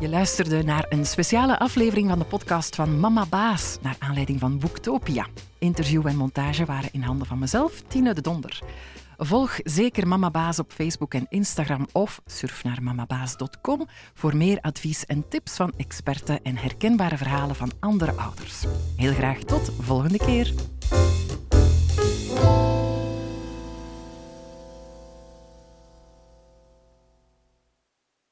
Je 0.00 0.08
luisterde 0.08 0.62
naar 0.62 0.86
een 0.88 1.06
speciale 1.06 1.58
aflevering 1.58 2.08
van 2.08 2.18
de 2.18 2.24
podcast 2.24 2.74
van 2.74 3.00
Mama 3.00 3.26
Baas, 3.26 3.78
naar 3.82 3.96
aanleiding 3.98 4.40
van 4.40 4.58
Boektopia. 4.58 5.26
Interview 5.58 6.06
en 6.06 6.16
montage 6.16 6.64
waren 6.64 6.92
in 6.92 7.02
handen 7.02 7.26
van 7.26 7.38
mezelf, 7.38 7.82
Tine 7.88 8.14
de 8.14 8.20
Donder. 8.20 8.62
Volg 9.16 9.58
zeker 9.64 10.08
Mama 10.08 10.30
Baas 10.30 10.58
op 10.58 10.72
Facebook 10.72 11.14
en 11.14 11.26
Instagram 11.28 11.86
of 11.92 12.20
surf 12.26 12.64
naar 12.64 12.82
mamabaas.com 12.82 13.86
voor 14.14 14.36
meer 14.36 14.60
advies 14.60 15.06
en 15.06 15.28
tips 15.28 15.56
van 15.56 15.72
experten 15.76 16.42
en 16.42 16.56
herkenbare 16.56 17.16
verhalen 17.16 17.56
van 17.56 17.72
andere 17.80 18.12
ouders. 18.12 18.64
Heel 18.96 19.12
graag 19.12 19.38
tot 19.38 19.72
volgende 19.80 20.18
keer. 20.18 20.54